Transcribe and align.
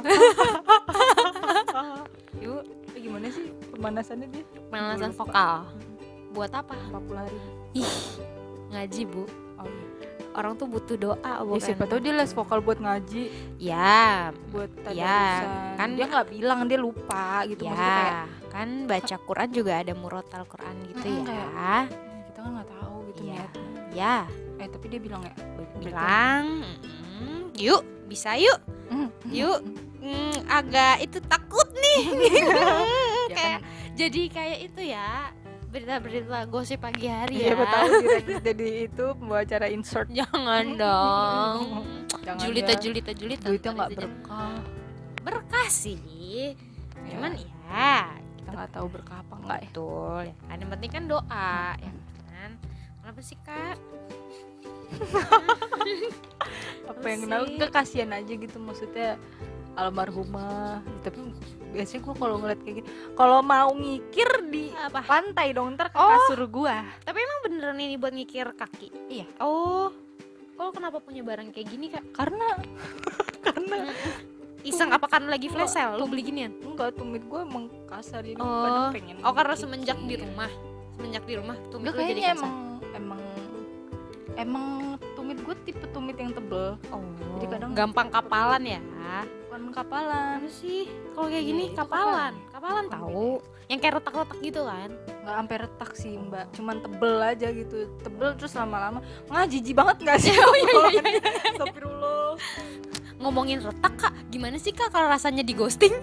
yuk. 2.38 2.62
Gimana 2.92 3.26
sih 3.28 3.50
pemanasannya 3.68 4.26
dia? 4.28 4.44
Pemanasan 4.68 5.10
vokal. 5.12 5.66
Buat 6.30 6.50
apa? 6.54 6.74
40 6.90 7.18
hari. 7.18 7.38
Ih 7.74 7.94
ngaji 8.70 9.02
bu. 9.04 9.22
Oh, 9.54 9.66
iya. 9.66 9.86
orang 10.32 10.56
tuh 10.56 10.64
butuh 10.64 10.96
doa 10.96 11.16
Ya, 11.20 11.38
bukan 11.38 11.60
siapa 11.60 11.84
tahu 11.84 11.98
dia 12.00 12.12
les 12.14 12.30
vokal 12.30 12.58
buat 12.58 12.78
ngaji. 12.78 13.22
Ya 13.58 14.30
buat 14.48 14.70
Ya, 14.88 15.44
kan- 15.76 15.92
dia 15.92 16.04
nggak 16.06 16.26
bilang 16.30 16.58
dia 16.64 16.76
lupa 16.76 17.42
gitu. 17.44 17.62
Maksudnya 17.62 17.92
kayak 17.92 18.08
ya 18.08 18.24
kan 18.48 18.68
baca 18.86 19.14
Quran 19.18 19.48
juga 19.50 19.72
ada 19.76 19.92
murotal 19.92 20.42
Quran 20.44 20.74
gitu 20.86 21.00
Mm, 21.00 21.04
ya. 21.04 21.22
kayak- 21.22 21.88
kita 22.24 22.38
kan 22.38 22.50
nggak 22.50 22.68
tahu 22.70 22.94
gitu 23.08 23.20
ya 23.22 23.32
niatnya. 23.34 23.66
Ya 23.92 24.16
eh 24.56 24.68
tapi 24.68 24.84
dia 24.86 24.98
bilang 24.98 25.20
ya 25.20 25.32
bilang 25.76 26.42
"Mm, 27.18 27.42
yuk 27.58 27.82
bisa 28.06 28.30
yuk. 28.34 28.56
"Mm, 28.88 29.08
yuk 29.28 29.58
Mm, 30.02 30.34
agak 30.50 30.94
itu 31.00 31.18
takut 31.22 31.68
nih. 31.72 32.02
Ya 33.32 33.34
kayak 33.38 33.58
kan 33.60 33.60
jadi 33.92 34.22
kayak 34.28 34.58
itu 34.66 34.82
ya 34.90 35.30
berita-berita 35.72 36.44
gosip 36.52 36.84
pagi 36.84 37.08
hari 37.08 37.48
Iya, 37.48 37.56
ya. 37.56 37.64
tahu 37.64 37.92
direktif 38.04 38.36
jadi 38.44 38.68
itu 38.90 39.04
pembawa 39.16 39.40
acara 39.40 39.66
insert. 39.72 40.08
jangan 40.12 40.64
dong. 40.76 41.60
Jangan 42.20 42.40
julita 42.44 42.72
ya. 42.76 42.80
julita 42.82 43.10
julita. 43.16 43.46
Ntar 43.48 43.72
nggak 43.72 43.90
berkah. 43.96 44.56
berkah 45.22 45.66
sih. 45.70 46.52
Ya, 47.08 47.16
cuman 47.16 47.32
ya. 47.38 47.92
kita 48.36 48.50
nggak 48.52 48.70
tahu 48.74 48.86
berkah 48.92 49.18
apa 49.24 49.34
enggak 49.38 49.58
ya. 49.64 49.68
betul. 49.70 50.20
Ya. 50.28 50.34
Kan 50.44 50.56
yang 50.60 50.70
penting 50.76 50.90
kan 50.92 51.04
doa 51.08 51.56
ya 51.78 51.92
kan? 52.28 52.50
Kenapa 53.00 53.20
sih 53.24 53.38
kak? 53.40 53.76
Apa 56.90 57.06
yang 57.08 57.20
kenal? 57.24 57.42
Kekasian 57.48 58.10
aja 58.12 58.32
gitu 58.34 58.56
maksudnya 58.60 59.16
almarhumah. 59.74 60.80
Tapi 61.00 61.18
biasanya 61.70 62.00
gue 62.02 62.14
kalau 62.14 62.36
ngeliat 62.36 62.60
kayak 62.60 62.76
gini, 62.78 62.88
kalau 63.12 63.38
mau 63.40 63.72
ngikir 63.72 64.28
di 64.46 64.68
apa? 64.74 65.00
pantai 65.02 65.52
dong 65.52 65.72
ntar 65.72 65.88
ke 65.88 65.96
Oh. 65.96 66.08
kasur 66.10 66.44
gua. 66.46 66.84
tapi 67.00 67.18
emang 67.18 67.38
beneran 67.42 67.78
ini 67.78 67.96
buat 67.96 68.12
ngikir 68.12 68.52
kaki? 68.52 68.88
Iya. 69.08 69.26
oh. 69.38 69.88
Kalau 70.52 70.70
kenapa 70.70 71.00
punya 71.00 71.24
barang 71.24 71.50
kayak 71.50 71.66
gini 71.66 71.86
kak? 71.88 72.04
Karena. 72.12 72.54
Karena 73.42 73.90
iseng 74.62 74.94
apa 74.94 75.10
karena 75.10 75.34
lagi 75.34 75.50
flash 75.50 75.74
sale 75.74 75.98
lu 75.98 76.06
beli 76.06 76.22
ginian? 76.22 76.54
Enggak 76.62 76.94
tumit 76.94 77.18
gue 77.20 77.40
emang 77.40 77.66
kasar 77.84 78.22
jadi 78.22 78.38
Oh. 78.38 78.62
pada 78.62 78.94
pengen 78.94 79.18
oh 79.18 79.34
karena 79.34 79.54
semenjak 79.58 79.98
di 79.98 80.14
rumah. 80.14 80.46
Semenjak 80.94 81.24
di 81.26 81.34
rumah 81.34 81.56
Enggak 81.58 81.92
lu 81.92 82.02
jadi 82.06 82.22
kasar. 82.22 82.36
emang 82.38 82.52
emang 82.94 83.20
emang 84.34 84.66
tumit 85.12 85.42
gue 85.42 85.54
tipe 85.66 85.82
tumit 85.90 86.14
yang 86.14 86.30
tebel. 86.30 86.78
Oh. 86.94 87.02
Jadi 87.34 87.46
kadang- 87.50 87.74
gampang 87.74 88.08
kapalan 88.08 88.62
ya 88.62 88.80
bukan 89.52 89.76
kapalan. 89.76 90.40
Apa 90.40 90.48
sih? 90.48 90.88
Kalau 91.12 91.28
kayak 91.28 91.44
gini 91.44 91.60
Iya, 91.60 91.68
itu 91.68 91.76
kapalan. 91.76 92.08
kapalan. 92.08 92.34
kapalan 92.48 92.84
Bukan 92.88 92.96
tahu. 92.96 93.28
Yang 93.68 93.78
kayak 93.84 93.94
retak-retak 94.00 94.38
gitu 94.40 94.60
kan? 94.64 94.90
Nggak 95.22 95.34
sampai 95.36 95.56
retak 95.60 95.90
sih 95.92 96.12
mbak. 96.16 96.46
Cuman 96.56 96.76
tebel 96.80 97.14
aja 97.20 97.48
gitu. 97.52 97.76
Tebel 98.00 98.30
terus 98.40 98.52
lama-lama. 98.56 98.98
Nggak 99.28 99.46
jijik 99.52 99.74
banget 99.76 99.96
nggak 100.00 100.18
sih? 100.20 100.32
Oh 100.40 100.56
iya 100.56 100.74
iya 100.88 101.04
Astagfirullah. 101.52 102.32
Ngomongin 103.20 103.60
retak 103.60 103.94
kak 104.00 104.12
gimana 104.32 104.56
sih 104.56 104.72
kak 104.72 104.88
kalau 104.88 105.06
rasanya 105.06 105.44
di 105.44 105.52
ghosting? 105.52 105.92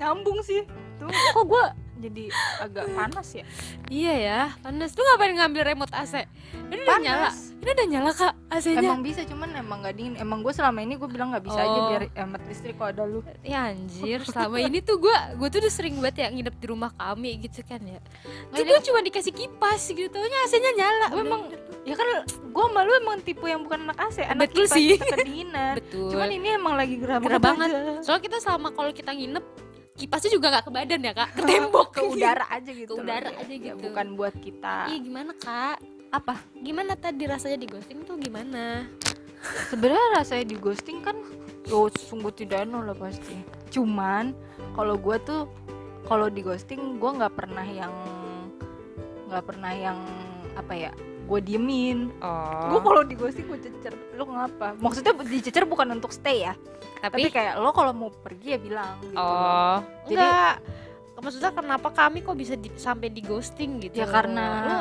Nyambung 0.00 0.40
sih. 0.40 0.64
Tuh. 0.96 1.12
Kok 1.12 1.44
gue 1.44 1.64
jadi 2.04 2.24
agak 2.60 2.84
panas 2.90 3.28
ya? 3.32 3.44
Iya 3.86 4.14
ya 4.14 4.40
panas. 4.58 4.92
Lu 4.92 5.02
ngapain 5.02 5.32
ngambil 5.32 5.62
remote 5.66 5.92
AC 5.92 6.28
ini 6.66 6.80
udah 6.80 6.98
nyala. 6.98 7.30
Ini 7.56 7.70
udah 7.70 7.86
nyala 7.88 8.10
kak 8.12 8.32
AC-nya 8.50 8.80
emang 8.82 9.00
bisa 9.00 9.20
cuman 9.22 9.48
emang 9.54 9.80
nggak 9.80 9.94
dingin. 9.94 10.14
Emang 10.16 10.38
gue 10.40 10.52
selama 10.52 10.78
ini 10.78 10.94
gue 10.94 11.06
bilang 11.06 11.28
nggak 11.30 11.42
bisa 11.42 11.56
aja 11.58 11.72
Oh. 11.74 11.88
biar 11.88 12.02
hemat 12.12 12.42
listrik 12.44 12.74
kalau 12.74 12.90
ada 12.90 13.04
lu. 13.04 13.20
Ya 13.40 13.60
anjir. 13.66 14.20
Selama 14.22 14.56
ini 14.58 14.78
tuh 14.78 14.96
gue 14.98 15.10
gue 15.34 15.48
tuh 15.48 15.58
udah 15.58 15.72
sering 15.72 15.96
banget 15.96 16.16
ya 16.18 16.28
nginep 16.30 16.54
di 16.54 16.66
rumah 16.66 16.90
kami 16.92 17.40
gitu 17.40 17.60
kan 17.62 17.80
ya. 17.80 18.00
Tuh 18.50 18.62
gue 18.62 18.78
cuma 18.82 19.00
dikasih 19.00 19.32
kipas 19.32 19.80
gitu. 19.86 20.12
Nya 20.14 20.38
AC-nya 20.44 20.72
nyala 20.74 21.06
Gue 21.10 21.22
emang- 21.22 21.48
ya 21.82 21.94
kan 21.94 22.08
gue 22.26 22.66
malu 22.70 22.90
emang 22.94 23.20
tipe 23.20 23.44
yang 23.44 23.60
bukan 23.60 23.84
anak 23.84 23.98
AC 24.02 24.20
anak 24.22 24.48
Betul 24.48 24.64
kipas 24.64 24.72
sih. 24.74 24.96
kedinginan 24.96 25.74
betul. 25.78 26.08
Cuman 26.10 26.28
ini 26.30 26.48
emang 26.50 26.74
lagi 26.74 26.96
gerah, 26.96 27.16
Gerah 27.18 27.36
banget. 27.38 27.68
aja. 27.70 28.00
soalnya 28.00 28.22
kita 28.22 28.36
selama 28.38 28.68
kalau 28.70 28.88
kita 28.90 29.10
nginep 29.10 29.44
kipasnya 29.94 30.30
juga 30.32 30.46
nggak 30.50 30.64
ke 30.66 30.72
badan 30.72 31.00
ya 31.00 31.12
kak? 31.12 31.28
Ke 31.32 31.42
tembok 31.42 31.88
ke 31.96 32.00
udara 32.02 32.44
aja 32.50 32.70
gitu 32.70 32.90
Ke 32.90 32.98
loh. 32.98 33.04
udara 33.06 33.28
Ya, 33.30 33.38
aja 33.40 33.54
ya 33.54 33.58
gitu. 33.72 33.78
bukan 33.80 34.06
buat 34.14 34.34
kita. 34.36 34.74
Iya 34.90 34.98
gimana 35.00 35.32
kak? 35.34 35.76
Apa? 36.10 36.34
Gimana 36.56 36.92
tadi 36.94 37.22
rasanya 37.26 37.58
di 37.58 37.66
ghosting 37.66 38.02
tuh 38.02 38.14
gimana? 38.16 38.86
Sebenarnya 39.68 40.08
rasanya 40.16 40.44
di 40.46 40.56
ghosting 40.56 40.98
kan 41.00 41.16
oh, 41.68 41.88
sungguh 41.90 42.32
tidak 42.32 42.64
enak 42.64 42.90
lah 42.90 42.96
pasti. 42.96 43.36
Cuman 43.70 44.32
kalau 44.72 44.96
gue 44.96 45.16
tuh 45.22 45.46
kalau 46.04 46.28
di 46.28 46.40
ghosting 46.40 46.98
gue 46.98 47.10
nggak 47.10 47.34
pernah 47.34 47.64
yang 47.64 47.92
nggak 49.28 49.44
pernah 49.44 49.72
yang 49.72 49.98
apa 50.54 50.74
ya 50.76 50.92
gue 51.24 51.40
diemin. 51.40 52.12
Gue 52.68 52.78
oh 52.78 52.82
kalau 52.84 53.02
di 53.02 53.14
ghosting 53.16 53.48
gue 53.48 53.58
cecer. 53.60 53.94
Lo 54.14 54.28
ngapa? 54.28 54.76
Maksudnya 54.76 55.12
dicecer 55.24 55.64
bukan 55.64 55.96
untuk 55.96 56.12
stay 56.12 56.44
ya? 56.44 56.54
Tapi, 57.04 57.28
tapi, 57.28 57.36
kayak 57.36 57.60
lo 57.60 57.72
kalau 57.76 57.92
mau 57.92 58.08
pergi 58.08 58.56
ya 58.56 58.58
bilang 58.60 58.96
gitu 59.04 59.16
oh. 59.16 59.76
Jadi- 60.08 60.16
enggak. 60.16 60.56
maksudnya 61.20 61.52
kenapa 61.56 61.88
kami 61.88 62.20
kok 62.20 62.36
bisa 62.36 62.52
di- 62.56 62.72
sampai 62.76 63.08
di 63.08 63.20
ghosting 63.24 63.80
gitu? 63.80 64.00
Ya, 64.00 64.08
karena- 64.08 64.64
lu 64.64 64.78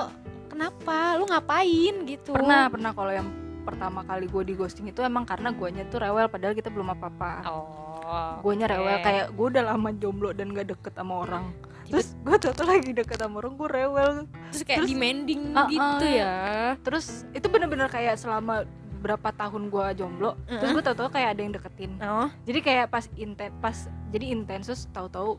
kenapa? 0.51 1.15
Lu 1.19 1.23
ngapain 1.27 2.03
gitu? 2.07 2.31
Pernah 2.31 2.67
pernah 2.71 2.91
kalau 2.95 3.11
yang 3.11 3.27
pertama 3.63 4.03
kali 4.03 4.27
gue 4.27 4.43
di 4.43 4.53
ghosting 4.59 4.91
itu 4.91 4.99
emang 4.99 5.23
karena 5.23 5.55
guanya 5.55 5.87
tuh 5.87 6.03
rewel 6.03 6.27
padahal 6.27 6.51
kita 6.51 6.67
belum 6.67 6.91
apa 6.99 7.07
apa 7.07 7.31
oh 7.47 8.39
guanya 8.43 8.67
rewel 8.67 8.99
oke. 8.99 9.03
kayak 9.07 9.25
gue 9.31 9.47
udah 9.55 9.63
lama 9.71 9.89
jomblo 9.95 10.35
dan 10.35 10.51
gak 10.51 10.75
deket 10.75 10.93
sama 10.93 11.23
orang 11.23 11.55
terus 11.85 12.16
gue 12.17 12.38
tuh 12.38 12.63
lagi 12.63 12.91
deket 12.91 13.17
sama 13.17 13.35
orang 13.38 13.53
gue 13.53 13.69
rewel 13.69 14.11
terus 14.49 14.61
kayak 14.63 14.79
terus- 14.79 14.89
demanding 14.89 15.41
Ah, 15.51 15.67
gitu 15.67 16.05
ah. 16.05 16.11
ya 16.11 16.35
terus 16.79 17.05
itu 17.31 17.45
bener-bener 17.45 17.88
kayak 17.88 18.16
selama 18.16 18.63
berapa 18.97 19.29
tahun 19.29 19.67
gue 19.67 19.85
jomblo 19.95 20.39
terus 20.47 20.72
gue 20.72 20.83
tau-tau 20.83 21.07
kayak 21.07 21.35
ada 21.35 21.41
yang 21.41 21.51
deketin 21.51 21.91
oh 21.99 22.31
jadi 22.43 22.59
kayak 22.59 22.85
pas 22.88 23.05
intens 23.13 23.51
pas 23.59 23.77
jadi 24.09 24.25
intens 24.31 24.63
terus 24.66 24.88
tahu-tahu 24.89 25.35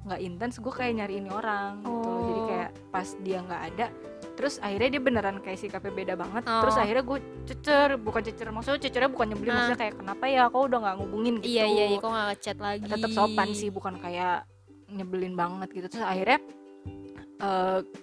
nggak 0.00 0.20
intens 0.20 0.54
gue 0.56 0.70
kayak 0.70 0.94
nyari 0.94 1.14
ini 1.16 1.28
orang 1.28 1.82
gitu 1.82 1.90
loh. 2.06 2.22
jadi 2.22 2.38
Oh. 2.38 2.46
kayak 2.48 2.70
pas 2.88 3.08
dia 3.18 3.38
nggak 3.42 3.62
ada 3.66 3.86
terus 4.32 4.54
akhirnya 4.58 4.88
dia 4.88 5.02
beneran 5.02 5.36
kayak 5.38 5.58
sikapnya 5.58 5.90
beda 5.92 6.14
banget 6.14 6.42
Oh. 6.44 6.62
terus 6.62 6.76
akhirnya 6.76 7.02
gue 7.04 7.18
cecer 7.44 7.88
bukan 7.98 8.22
cecer 8.22 8.48
maksudnya 8.48 8.80
cecernya 8.80 9.10
bukan 9.10 9.26
nyebelin 9.28 9.50
Ah. 9.50 9.56
maksudnya 9.58 9.80
kayak 9.80 9.94
kenapa 9.96 10.24
ya 10.24 10.42
kau 10.46 10.62
udah 10.64 10.78
nggak 10.78 10.96
ngubungin 10.96 11.34
gitu 11.38 11.50
iya 11.50 11.64
iya 11.66 11.84
iya 11.88 11.98
kok 11.98 12.08
nggak 12.08 12.26
ngechat 12.30 12.58
lagi 12.58 12.86
tetap 12.86 13.10
sopan 13.10 13.48
sih 13.50 13.68
bukan 13.68 13.94
kayak 13.98 14.46
nyebelin 14.90 15.34
banget 15.34 15.68
gitu. 15.72 15.86
Terus 15.88 16.04
akhirnya 16.04 16.38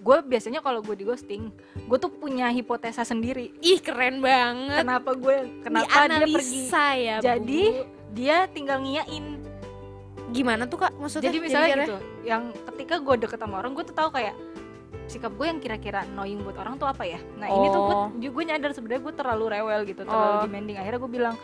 gue 0.00 0.16
biasanya 0.24 0.64
kalau 0.64 0.80
gue 0.80 0.96
di 0.96 1.04
ghosting 1.04 1.52
gue 1.76 1.98
tuh 1.98 2.08
punya 2.08 2.48
hipotesa 2.48 3.04
sendiri. 3.04 3.52
Ih 3.60 3.78
keren 3.78 4.24
banget. 4.24 4.80
Kenapa 4.80 5.12
gue 5.12 5.36
kenapa 5.60 6.08
dia 6.08 6.26
pergi? 6.26 6.60
Ya 6.96 7.16
Jadi, 7.20 7.62
Bu. 7.68 7.82
dia 8.12 8.36
tinggal 8.48 8.80
ngiyain. 8.80 9.36
Gimana 10.26 10.64
tuh 10.64 10.82
kak 10.82 10.96
maksudnya? 10.96 11.28
Jadi 11.28 11.38
misalnya 11.38 11.68
biar- 11.68 11.84
gitu 11.84 11.96
yang 12.24 12.42
ketika 12.72 12.98
gue 12.98 13.14
deket 13.20 13.38
sama 13.38 13.60
orang 13.60 13.76
gue 13.76 13.84
tuh 13.84 13.94
tahu 13.94 14.10
kayak 14.10 14.34
sikap 15.06 15.30
gue 15.30 15.46
yang 15.46 15.62
kira-kira 15.62 16.02
annoying 16.02 16.42
buat 16.42 16.58
orang 16.58 16.74
tuh 16.76 16.88
apa 16.88 17.06
ya? 17.06 17.20
Nah 17.38 17.46
ini 17.46 17.66
tuh 17.70 17.80
gue 17.84 17.94
Oh. 17.94 18.08
gue 18.10 18.42
nyadar 18.42 18.74
sebenarnya 18.74 19.02
gue 19.04 19.14
terlalu 19.14 19.44
rewel 19.52 19.80
gitu 19.84 20.02
terlalu 20.02 20.32
Oh. 20.32 20.42
demanding. 20.42 20.76
Akhirnya 20.80 20.98
gue 20.98 21.12
bilang 21.12 21.34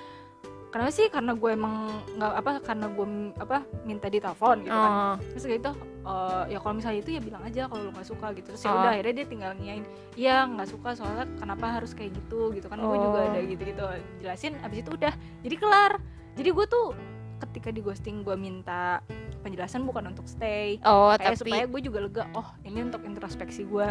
kenapa 0.72 0.90
sih? 0.90 1.06
Karena 1.06 1.32
gue 1.32 1.50
emang 1.52 1.74
nggak 2.16 2.32
apa 2.34 2.50
karena 2.58 2.86
gue 2.88 3.06
apa 3.36 3.56
minta 3.82 4.08
ditelepon 4.08 4.56
gitu 4.62 4.72
kan. 4.72 4.90
Oh. 4.90 5.14
Terus 5.30 5.44
kayak 5.44 5.58
gitu 5.60 5.72
eh, 6.02 6.42
ya 6.48 6.58
kalau 6.58 6.74
misalnya 6.74 6.98
itu 6.98 7.10
ya 7.12 7.20
bilang 7.20 7.42
aja 7.42 7.62
kalau 7.68 7.82
lu 7.82 7.90
nggak 7.92 8.08
suka 8.08 8.26
gitu. 8.32 8.48
Terus 8.50 8.62
ya 8.62 8.68
Oh. 8.68 8.80
udah 8.80 8.90
akhirnya 8.90 9.14
dia 9.14 9.26
tinggal 9.28 9.50
ngiyain 9.54 9.84
iya 10.14 10.36
nggak 10.44 10.68
suka 10.68 10.88
soalnya 10.92 11.28
kenapa 11.36 11.66
harus 11.70 11.92
kayak 11.92 12.16
gitu? 12.16 12.50
Gitu 12.50 12.66
kan. 12.66 12.80
Gue 12.80 12.96
juga 12.96 13.18
Oh. 13.18 13.28
ada 13.28 13.40
gitu 13.40 13.62
gitu 13.62 13.84
jelasin 14.18 14.56
abis 14.60 14.78
itu 14.80 14.90
udah 14.90 15.12
jadi 15.44 15.56
kelar. 15.56 15.92
Jadi 16.32 16.48
gue 16.48 16.66
tuh 16.66 16.86
ketika 17.38 17.68
di 17.68 17.80
ghosting 17.80 18.22
gue 18.22 18.34
minta 18.34 19.02
penjelasan 19.42 19.82
bukan 19.82 20.08
untuk 20.08 20.24
stay. 20.24 20.80
Oh 20.82 21.12
kayak 21.12 21.36
tapi 21.36 21.50
supaya 21.52 21.64
gue 21.66 21.80
juga 21.82 21.98
lega 22.00 22.24
oh 22.32 22.48
ini 22.62 22.80
untuk 22.82 23.02
introspeksi 23.02 23.62
gue 23.62 23.88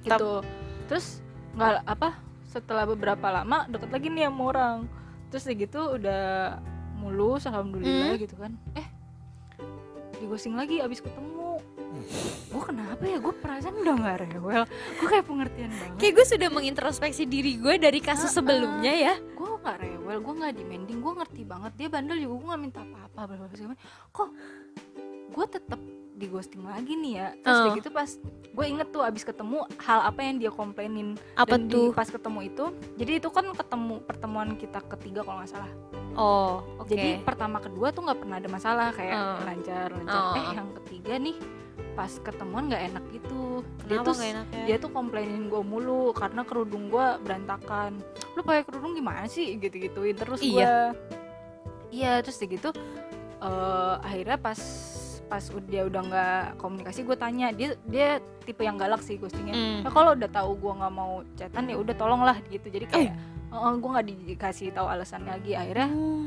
tap- 0.00 0.16
gitu. 0.16 0.40
Terus 0.86 1.20
nggak 1.52 1.84
apa 1.84 2.18
setelah 2.46 2.82
beberapa 2.84 3.28
lama 3.28 3.66
deket 3.66 3.90
lagi 3.90 4.06
nih 4.08 4.26
sama 4.26 4.42
orang 4.48 4.78
terus 5.34 5.50
gitu 5.50 5.98
udah 5.98 6.62
mulus 6.94 7.42
alhamdulillah 7.44 8.14
Hmm. 8.14 8.22
gitu 8.22 8.38
kan. 8.38 8.54
Eh 8.78 8.86
di 10.14 10.30
ghosting 10.30 10.54
lagi 10.54 10.78
abis 10.78 11.02
ketemu. 11.02 11.58
Gue 12.54 12.62
kenapa 12.62 13.02
ya? 13.02 13.18
Gue 13.18 13.34
perasaan 13.34 13.82
udah 13.82 13.94
nggak 13.98 14.16
rewel. 14.30 14.62
Gue 15.02 15.08
kayak 15.10 15.26
pengertian 15.26 15.74
banget. 15.74 15.98
Kayak 15.98 16.12
gue 16.14 16.26
sudah 16.30 16.48
mengintrospeksi 16.54 17.26
diri 17.26 17.58
gue 17.58 17.74
dari 17.82 17.98
kasus 17.98 18.30
Ah, 18.30 18.38
sebelumnya 18.38 18.94
ya. 18.94 19.14
Gue 19.34 19.58
nggak 19.58 19.78
rewel 19.82 20.18
gue 20.22 20.34
nggak 20.38 20.52
demanding 20.54 20.98
gue 21.02 21.12
ngerti 21.18 21.42
banget. 21.42 21.72
Dia 21.74 21.88
bandel 21.90 22.18
juga 22.22 22.34
gue 22.38 22.48
nggak 22.54 22.62
minta 22.62 22.80
apa-apa 22.86 23.34
kok 24.14 24.30
gue 25.34 25.46
tetap 25.50 25.80
di 26.14 26.26
ghosting 26.26 26.62
lagi 26.62 26.94
nih 26.94 27.12
ya. 27.14 27.28
Terus 27.36 27.52
Oh. 27.52 27.62
udah 27.64 27.74
gitu 27.74 27.90
pas 27.90 28.10
gue 28.54 28.64
inget 28.64 28.88
tuh 28.88 29.02
abis 29.02 29.22
ketemu 29.22 29.58
hal 29.78 30.00
apa 30.04 30.20
yang 30.20 30.38
dia 30.38 30.48
komplainin. 30.48 31.18
Apa 31.34 31.58
dan 31.58 31.66
di- 31.66 31.74
tuh? 31.74 31.90
pas 31.90 32.06
ketemu 32.06 32.40
itu 32.44 32.64
jadi 32.94 33.12
itu 33.18 33.28
kan 33.28 33.46
ketemu 33.50 33.94
pertemuan 34.00 34.54
kita 34.54 34.78
ketiga 34.88 35.20
kalau 35.20 35.42
nggak 35.42 35.50
salah. 35.50 35.72
Oh 36.14 36.62
oke. 36.78 36.86
Jadi 36.88 37.18
pertama 37.20 37.58
kedua 37.58 37.90
tuh 37.90 38.06
nggak 38.06 38.18
pernah 38.18 38.36
ada 38.38 38.46
masalah 38.48 38.88
kayak 38.90 39.12
Oh. 39.12 39.38
lancar 39.42 39.88
lancar. 39.92 40.22
Oh. 40.24 40.34
eh 40.34 40.46
yang 40.54 40.68
ketiga 40.78 41.14
nih 41.16 41.36
pas 41.94 42.10
ketemuan 42.16 42.66
nggak 42.66 42.82
enak 42.88 43.04
gitu. 43.12 43.42
Dia 43.84 43.98
kenapa 43.98 44.04
tuh 44.04 44.14
nggak 44.14 44.30
enaknya 44.32 44.62
dia 44.64 44.76
tuh 44.78 44.90
komplainin 44.90 45.42
gue 45.44 45.62
mulu 45.64 46.10
karena 46.12 46.40
kerudung 46.42 46.84
gue 46.88 47.06
berantakan. 47.20 47.98
Lu 48.34 48.40
pakai 48.40 48.62
kerudung 48.62 48.94
gimana 48.94 49.26
sih? 49.26 49.58
Gitu 49.58 49.74
gituin 49.80 50.14
terus 50.14 50.38
gue. 50.38 50.58
Iya. 50.58 50.94
iya 51.90 52.18
terus 52.18 52.38
gitu 52.38 52.70
eh, 53.40 53.94
akhirnya 54.00 54.34
pas 54.36 54.58
pas 55.26 55.42
dia 55.66 55.82
udah 55.88 56.00
nggak 56.04 56.42
komunikasi 56.60 57.02
gue 57.02 57.16
tanya. 57.16 57.50
Dia 57.50 57.74
dia 57.88 58.08
tipe 58.44 58.62
yang 58.62 58.76
galak 58.76 59.00
sih 59.00 59.16
ghostingnya. 59.16 59.82
Nah, 59.82 59.92
kalau 59.92 60.14
udah 60.14 60.30
tahu 60.30 60.54
gue 60.60 60.72
nggak 60.78 60.94
mau 60.94 61.24
chatan 61.34 61.70
ya 61.70 61.76
udah 61.80 61.94
tolonglah 61.96 62.36
gitu. 62.48 62.66
Jadi 62.68 62.86
kayak 62.86 63.12
gue 63.52 63.90
nggak 63.90 64.06
dikasih 64.36 64.70
tahu 64.74 64.86
alasannya 64.86 65.34
lagi. 65.40 65.52
Akhirnya 65.56 65.88
Hmm. 65.90 66.26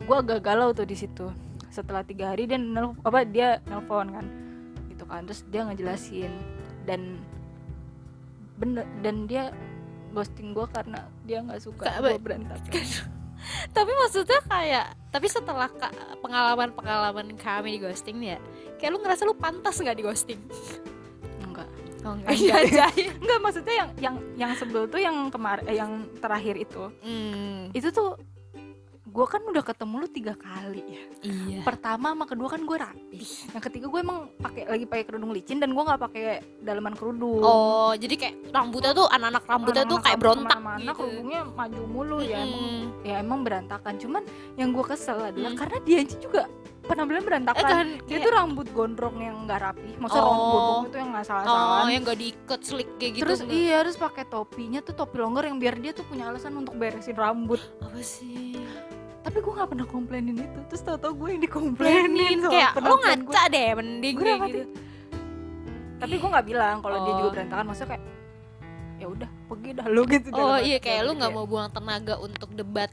gue 0.00 0.16
agak 0.16 0.40
galau 0.40 0.72
tuh 0.72 0.88
di 0.88 0.96
situ. 0.96 1.28
Setelah 1.68 2.00
tiga 2.02 2.32
hari 2.32 2.48
dia 2.48 2.56
nel 2.56 2.96
apa 3.04 3.22
dia 3.22 3.60
nelpon 3.68 4.08
kan 4.12 4.26
gitu 4.88 5.04
kan. 5.04 5.24
Terus 5.28 5.44
dia 5.48 5.62
ngejelasin. 5.68 6.32
Dan 6.88 7.20
bener 8.56 8.88
dan 9.04 9.28
dia 9.28 9.52
ghosting 10.16 10.56
gue 10.56 10.64
karena 10.72 11.04
dia 11.28 11.44
nggak 11.44 11.60
suka 11.60 11.92
gue 12.00 12.16
berantakan 12.16 12.72
tapi 13.70 13.90
maksudnya 13.94 14.40
kayak 14.46 14.86
tapi 15.10 15.26
setelah 15.30 15.70
pengalaman 16.20 16.70
pengalaman 16.76 17.26
kami 17.38 17.76
di 17.76 17.80
ghosting 17.80 18.16
nih 18.20 18.36
ya 18.36 18.38
kayak 18.76 18.90
lu 18.92 18.98
ngerasa 19.00 19.22
lu 19.24 19.34
pantas 19.36 19.80
nggak 19.80 19.96
di 19.96 20.04
ghosting? 20.04 20.40
Enggak. 21.40 21.68
Oh 22.04 22.14
Enggak. 22.14 22.92
enggak 23.22 23.40
maksudnya 23.40 23.74
yang 23.74 23.90
yang 23.98 24.14
yang 24.36 24.50
sebel 24.54 24.84
tuh 24.86 25.00
yang 25.00 25.32
kemarin 25.32 25.64
eh, 25.66 25.76
yang 25.80 26.04
terakhir 26.20 26.54
itu. 26.60 26.92
Hmm, 27.00 27.72
itu 27.72 27.88
tuh 27.90 28.20
gue 29.16 29.24
kan 29.26 29.40
udah 29.40 29.64
ketemu 29.64 29.94
lu 29.96 30.08
tiga 30.12 30.34
kali 30.36 30.82
ya. 30.84 31.02
Iya. 31.24 31.60
Pertama 31.64 32.12
sama 32.12 32.28
kedua 32.28 32.52
kan 32.52 32.60
gue 32.60 32.76
rapi 32.76 33.16
yang 33.48 33.62
ketiga 33.64 33.88
gue 33.88 34.00
emang 34.04 34.28
pakai 34.36 34.68
lagi 34.68 34.84
pakai 34.84 35.04
kerudung 35.08 35.32
licin 35.32 35.56
dan 35.56 35.72
gue 35.72 35.80
nggak 35.80 35.96
pakai 35.98 36.24
dalaman 36.60 36.92
kerudung. 36.92 37.40
Oh 37.40 37.96
jadi 37.96 38.12
kayak 38.12 38.52
rambutnya 38.52 38.92
tuh 38.92 39.08
anak-anak 39.08 39.42
rambutnya 39.48 39.84
tuh 39.84 39.96
Anak-anak 39.96 40.04
kayak 40.04 40.18
berontak 40.20 40.44
ke 40.52 40.60
mana-mana, 40.60 40.84
gitu. 40.84 40.98
kerudungnya 41.00 41.40
maju 41.48 41.82
mulu 41.88 42.18
ya 42.20 42.36
emang 42.38 42.64
ya 43.00 43.14
emang 43.16 43.40
berantakan. 43.40 43.94
Cuman 43.96 44.22
yang 44.54 44.68
gue 44.70 44.84
kesel 44.84 45.18
adalah 45.18 45.48
Hmm. 45.48 45.58
karena 45.58 45.78
dia 45.80 46.00
juga 46.04 46.42
penampilan 46.84 47.18
eh 47.18 47.24
berantakan. 47.24 47.64
Kan 47.64 47.86
dia 48.04 48.06
kayak- 48.12 48.22
tuh 48.22 48.32
rambut 48.36 48.66
gondrong 48.70 49.16
yang 49.16 49.36
nggak 49.42 49.60
rapi 49.64 49.90
maksudnya 49.96 50.22
Oh. 50.22 50.28
rambut 50.28 50.44
gondrong 50.52 50.84
itu 50.84 50.96
yang 50.96 51.10
nggak 51.10 51.24
oh 51.24 51.30
salah-salah 51.32 51.88
yang 51.88 52.02
gak 52.04 52.18
diikat 52.20 52.60
slick 52.62 52.90
kayak 52.94 53.12
gitu 53.16 53.22
terus 53.24 53.38
nggak? 53.40 53.56
iya 53.56 53.74
harus 53.80 53.96
pakai 53.96 54.24
topinya 54.28 54.80
tuh 54.84 54.94
topi 54.94 55.16
longgar 55.16 55.48
yang 55.48 55.56
biar 55.56 55.74
dia 55.80 55.90
tuh 55.90 56.04
punya 56.04 56.28
alasan 56.28 56.52
untuk 56.54 56.76
beresin 56.76 57.16
rambut. 57.16 57.58
Apa 57.80 57.98
sih 57.98 58.60
tapi 59.26 59.38
gue 59.38 59.52
nggak 59.52 59.68
pernah 59.68 59.86
komplainin 59.86 60.36
itu 60.38 60.60
terus 60.66 60.80
tau-tau 60.80 61.10
gue 61.12 61.28
yang 61.28 61.42
dikomplainin 61.42 62.38
kayak 62.44 62.70
lo 62.76 62.94
penampilan 62.94 63.18
gue. 63.18 63.26
ngaca 63.26 63.42
deh 63.48 63.68
mending 63.74 64.14
Gue 64.14 64.24
kayak 64.24 64.40
gitu 64.46 64.60
tapi 65.96 66.14
gue 66.14 66.28
nggak 66.28 66.46
bilang 66.46 66.76
kalau 66.78 66.98
dia 67.00 67.10
Oh. 67.10 67.18
juga 67.18 67.30
berantakan 67.34 67.64
maksudnya 67.66 67.90
kayak 67.90 68.04
ya 68.96 69.06
udah 69.08 69.30
pergi 69.46 69.70
dah 69.72 69.86
lu 69.86 70.02
gitu 70.06 70.28
oh 70.30 70.58
iya 70.58 70.78
kayak 70.78 71.00
lu 71.02 71.12
nggak 71.12 71.26
Kayak- 71.26 71.36
mau 71.36 71.46
buang 71.46 71.68
tenaga 71.68 72.14
untuk 72.16 72.48
debat 72.52 72.88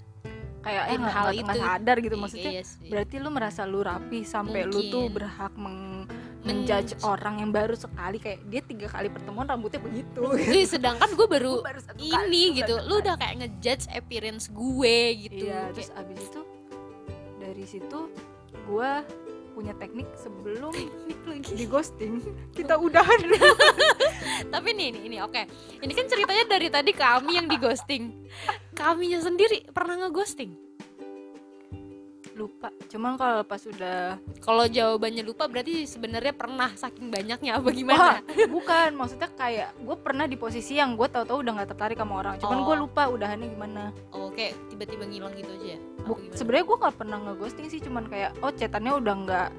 kayak 0.59 0.83
eh, 0.85 0.95
nggak 0.95 1.13
hal 1.13 1.25
nggak- 1.25 1.43
nggak 1.43 1.55
itu. 1.55 1.63
sadar 1.65 1.95
gitu 1.99 2.15
maksudnya 2.17 2.51
iya 2.51 2.63
sih. 2.63 2.87
berarti 2.87 3.15
lu 3.17 3.29
merasa 3.29 3.61
lu 3.63 3.79
rapi 3.79 4.19
sampai 4.23 4.61
lu 4.63 4.79
tuh 4.83 5.05
Mungkin. 5.05 5.13
berhak 5.13 5.53
meng 5.53 5.79
Men- 6.43 6.67
menjudge 6.67 6.99
orang 7.01 7.39
yang 7.39 7.51
baru 7.51 7.71
sekali 7.73 8.19
kayak 8.19 8.43
dia 8.47 8.61
tiga 8.61 8.87
kali 8.87 9.07
pertemuan 9.07 9.47
rambutnya 9.47 9.79
begitu. 9.79 10.21
Ih, 10.59 10.67
sedangkan 10.67 11.15
gue 11.15 11.27
baru 11.27 11.63
Gua 11.63 11.71
baru 11.71 11.81
kali 11.87 12.39
ini 12.51 12.59
tuh 12.61 12.77
gitu. 12.79 12.87
lu 12.87 12.95
udah 12.99 13.15
kayak 13.15 13.35
ngejudge 13.39 13.85
appearance 13.89 14.51
gue 14.51 14.95
gitu. 15.23 15.43
Iya 15.47 15.55
Kayak- 15.55 15.71
terus 15.73 15.89
abis 15.95 16.19
itu 16.19 16.41
dari 17.39 17.63
situ 17.63 17.99
gua 18.63 19.03
punya 19.53 19.71
teknik 19.77 20.09
sebelum 20.17 20.73
di 21.45 21.65
ghosting. 21.69 22.19
Kita 22.51 22.73
udahan 22.75 23.21
dulu. 23.21 23.37
Tapi 24.53 24.69
nih 24.73 24.85
ini 24.89 24.99
ini 25.07 25.17
oke. 25.21 25.45
Ini 25.77 25.91
kan 25.93 26.05
ceritanya 26.09 26.43
dari 26.49 26.67
tadi 26.67 26.91
kami 26.91 27.37
yang 27.37 27.45
di 27.45 27.55
ghosting. 27.55 28.27
Kaminya 28.79 29.21
sendiri 29.21 29.69
pernah 29.69 29.95
ngeghosting 30.01 30.72
lupa. 32.33 32.69
Cuman 32.89 33.15
kalau 33.15 33.41
pas 33.43 33.61
udah 33.63 34.17
kalau 34.41 34.65
jawabannya 34.65 35.23
lupa 35.23 35.45
berarti 35.45 35.85
sebenarnya 35.85 36.33
pernah 36.33 36.69
saking 36.73 37.09
banyaknya 37.09 37.57
apa 37.57 37.69
gimana? 37.69 38.19
bukan. 38.49 38.89
Maksudnya 38.93 39.29
kayak 39.33 39.69
gue 39.77 39.97
pernah 39.97 40.25
di 40.25 40.35
posisi 40.35 40.77
yang 40.77 40.93
gue 40.93 41.05
tahu-tahu 41.05 41.41
udah 41.41 41.51
nggak 41.61 41.69
tertarik 41.75 41.97
sama 41.97 42.13
orang. 42.19 42.35
Cuman 42.41 42.57
Oh. 42.59 42.65
gue 42.65 42.75
lupa 42.79 43.09
udahannya 43.09 43.47
gimana. 43.49 43.83
Oh 44.11 44.29
kayak 44.29 44.57
tiba-tiba 44.69 45.05
ngilang 45.05 45.33
gitu 45.33 45.51
aja 45.53 45.67
ya? 45.75 45.79
Sebenarnya 46.33 46.65
gue 46.65 46.77
nggak 46.81 46.95
pernah 46.97 47.17
ngeghosting 47.29 47.67
sih. 47.69 47.79
Cuman 47.79 48.09
kayak 48.09 48.35
oh 48.41 48.51
chatannya 48.51 48.93
udah 48.97 49.15
nggak 49.23 49.49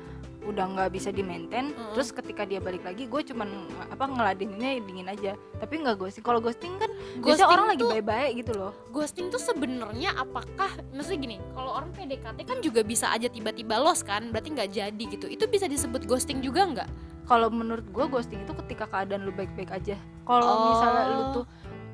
udah 0.44 0.64
nggak 0.70 0.90
bisa 0.92 1.08
di 1.08 1.20
maintain 1.20 1.72
Mm-mm. 1.72 1.92
terus 1.92 2.12
ketika 2.12 2.44
dia 2.44 2.60
balik 2.60 2.84
lagi 2.84 3.04
gue 3.04 3.20
cuman 3.24 3.48
apa 3.88 4.04
ngeladeninnya 4.04 4.80
dingin 4.80 5.08
aja. 5.08 5.32
Tapi 5.56 5.80
nggak 5.80 5.96
ghosting 5.96 6.20
kalau 6.20 6.38
ghosting 6.38 6.76
kan 6.76 6.90
biasanya 7.18 7.48
orang 7.48 7.66
lagi 7.72 7.82
tuh, 7.82 7.90
baik-baik 7.90 8.32
gitu 8.38 8.52
loh. 8.52 8.72
Ghosting 8.90 9.26
tuh 9.28 9.40
sebenarnya 9.40 10.12
apakah 10.14 10.68
maksudnya 10.92 11.20
gini 11.20 11.36
kalau 11.52 11.70
orang 11.72 11.90
PDKT 11.90 12.38
kan 12.44 12.58
juga 12.60 12.80
bisa 12.82 13.08
aja 13.08 13.26
tiba-tiba 13.26 13.80
los 13.80 14.00
kan 14.00 14.28
berarti 14.28 14.48
nggak 14.52 14.70
jadi 14.70 15.04
gitu. 15.08 15.26
Itu 15.26 15.44
bisa 15.46 15.64
disebut 15.64 16.04
ghosting 16.04 16.38
juga 16.38 16.64
nggak? 16.64 16.88
Kalau 17.24 17.48
menurut 17.48 17.88
gue 17.88 18.04
ghosting 18.04 18.44
itu 18.44 18.52
ketika 18.64 18.84
keadaan 18.84 19.24
lu 19.24 19.32
baik-baik 19.32 19.72
aja. 19.72 19.96
Kalau 20.22 20.44
Oh. 20.44 20.64
misalnya 20.70 21.04
lu 21.08 21.22
tuh 21.32 21.44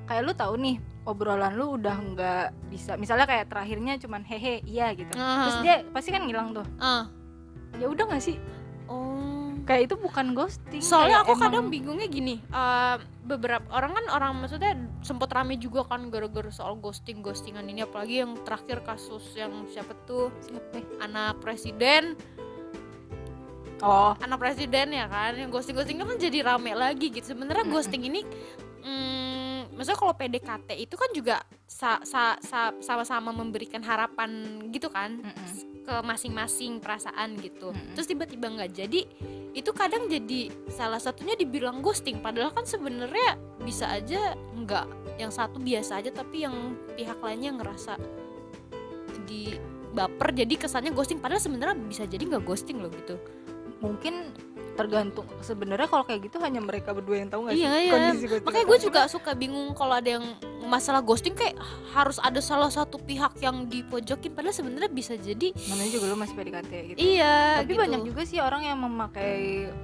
kayak 0.05 0.23
lu 0.27 0.33
tahu 0.35 0.59
nih 0.59 0.77
obrolan 1.07 1.55
lu 1.55 1.79
udah 1.79 1.97
nggak 1.97 2.47
bisa. 2.67 2.99
Misalnya 2.99 3.25
kayak 3.25 3.47
terakhirnya 3.47 3.95
cuman 3.97 4.27
hehe 4.27 4.59
iya 4.67 4.91
gitu. 4.91 5.15
Terus 5.15 5.57
Ah. 5.57 5.63
dia 5.63 5.75
pasti 5.95 6.11
kan 6.11 6.27
ngilang 6.27 6.51
tuh. 6.51 6.67
Ah. 6.77 7.07
Ya 7.77 7.87
udah 7.87 8.05
nggak 8.07 8.25
sih? 8.25 8.37
Oh. 8.87 9.55
Kayak 9.63 9.87
itu 9.87 9.97
bukan 9.97 10.35
ghosting 10.35 10.83
soalnya 10.83 11.23
aku 11.23 11.37
kadang 11.37 11.69
emang- 11.69 11.71
bingungnya 11.71 12.09
gini 12.09 12.43
eh, 12.43 12.97
beberapa 13.23 13.63
orang 13.71 13.95
kan 13.95 14.05
orang 14.11 14.33
maksudnya 14.35 14.75
sempet 14.99 15.31
rame 15.31 15.55
juga 15.55 15.87
kan 15.87 16.11
gara-gara 16.11 16.51
soal 16.51 16.75
ghosting 16.75 17.23
ghostingan 17.23 17.63
ini 17.65 17.87
apalagi 17.87 18.19
yang 18.19 18.35
terakhir 18.43 18.83
kasus 18.83 19.23
yang 19.33 19.69
siapa 19.69 19.95
tuh? 20.03 20.35
Siapa? 20.43 20.83
Anak 20.99 21.39
presiden. 21.39 22.19
Oh. 23.81 24.13
Anak 24.19 24.37
presiden 24.39 24.91
ya 24.91 25.07
kan 25.07 25.33
yang 25.33 25.49
ghosting 25.49 25.73
ghosting 25.73 25.97
kan 25.97 26.19
jadi 26.19 26.43
rame 26.43 26.75
lagi 26.75 27.09
gitu. 27.09 27.31
Sebenarnya 27.31 27.63
Mm-mm. 27.63 27.73
ghosting 27.73 28.03
ini 28.03 28.21
mm, 28.83 29.73
maksudnya 29.73 29.97
kalau 29.97 30.13
PDKT 30.13 30.69
itu 30.77 30.95
kan 30.99 31.11
juga 31.15 31.37
sa- 31.65 32.03
sa- 32.03 32.37
sa- 32.41 32.77
sama-sama 32.79 33.31
memberikan 33.31 33.81
harapan 33.81 34.29
gitu 34.69 34.91
kan. 34.91 35.23
Mm-mm. 35.23 35.70
Ke 35.91 35.97
masing-masing 36.07 36.79
perasaan 36.79 37.35
gitu. 37.43 37.75
Mm-mm. 37.75 37.99
terus 37.99 38.07
tiba-tiba 38.07 38.47
nggak 38.47 38.71
jadi 38.71 39.03
itu 39.51 39.71
kadang 39.75 40.07
jadi 40.07 40.55
salah 40.71 41.03
satunya 41.03 41.35
dibilang 41.35 41.83
ghosting. 41.83 42.23
Padahal 42.23 42.55
kan 42.55 42.63
sebenarnya 42.63 43.35
bisa 43.59 43.91
aja 43.91 44.39
nggak 44.55 45.19
yang 45.19 45.35
satu 45.35 45.59
biasa 45.59 45.99
aja 45.99 46.15
tapi 46.15 46.47
yang 46.47 46.79
pihak 46.95 47.19
lainnya 47.19 47.59
ngerasa 47.59 47.99
di 49.27 49.59
baper 49.91 50.31
jadi 50.31 50.55
kesannya 50.55 50.95
ghosting. 50.95 51.19
Padahal 51.19 51.43
sebenarnya 51.43 51.75
bisa 51.83 52.07
jadi 52.07 52.23
nggak 52.23 52.47
ghosting 52.47 52.79
loh 52.79 52.95
gitu. 52.95 53.19
Mungkin 53.83 54.31
tergantung 54.71 55.27
sebenarnya 55.41 55.85
kalau 55.85 56.03
kayak 56.03 56.25
gitu 56.25 56.39
hanya 56.39 56.59
mereka 56.59 56.91
berdua 56.91 57.17
yang 57.17 57.29
tahu 57.29 57.45
nggak 57.45 57.55
Iya, 57.55 57.69
sih 57.69 57.81
iya. 57.81 57.93
kondisi 57.93 58.25
ghosting 58.27 58.47
makanya 58.47 58.67
gue 58.67 58.79
juga 58.81 59.01
suka 59.07 59.31
bingung 59.33 59.69
kalau 59.73 59.95
ada 59.95 60.11
yang 60.11 60.25
masalah 60.63 61.01
ghosting 61.01 61.33
kayak 61.33 61.59
harus 61.91 62.17
ada 62.19 62.39
salah 62.39 62.69
satu 62.69 62.97
pihak 62.97 63.35
yang 63.39 63.67
dipojokin 63.67 64.31
padahal 64.31 64.53
sebenarnya 64.53 64.89
bisa 64.89 65.15
jadi 65.15 65.51
namanya 65.67 65.91
juga 65.91 66.05
lu 66.07 66.17
masih 66.17 66.35
PDKT 66.35 66.73
gitu 66.87 66.99
iya 66.99 67.61
tapi 67.61 67.73
gitu. 67.73 67.83
banyak 67.83 68.01
juga 68.05 68.23
sih 68.23 68.39
orang 68.39 68.63
yang 68.63 68.79
memakai 68.79 69.35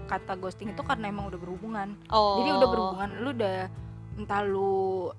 kata 0.07 0.33
ghosting 0.37 0.71
itu 0.71 0.81
karena 0.81 1.09
emang 1.09 1.27
udah 1.27 1.39
berhubungan 1.39 1.89
oh. 2.09 2.41
jadi 2.41 2.51
udah 2.55 2.69
berhubungan 2.69 3.11
lu 3.19 3.29
udah 3.33 3.59
entah 4.17 4.43
lu 4.43 5.11